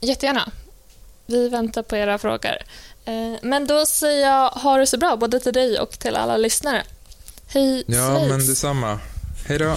Jättegärna. 0.00 0.50
Vi 1.26 1.48
väntar 1.48 1.82
på 1.82 1.96
era 1.96 2.18
frågor. 2.18 2.56
Eh, 3.04 3.12
Men 3.42 3.66
då 3.66 3.86
säger 3.86 4.26
jag 4.26 4.48
ha 4.50 4.76
det 4.76 4.86
så 4.86 4.98
bra, 4.98 5.16
både 5.16 5.40
till 5.40 5.52
dig 5.52 5.78
och 5.78 5.90
till 5.98 6.16
alla 6.16 6.36
lyssnare. 6.36 6.82
Hej 7.46 7.84
Ja, 7.86 8.16
svejs. 8.16 8.30
men 8.30 8.46
detsamma. 8.46 8.98
Hej 9.48 9.58
då. 9.58 9.76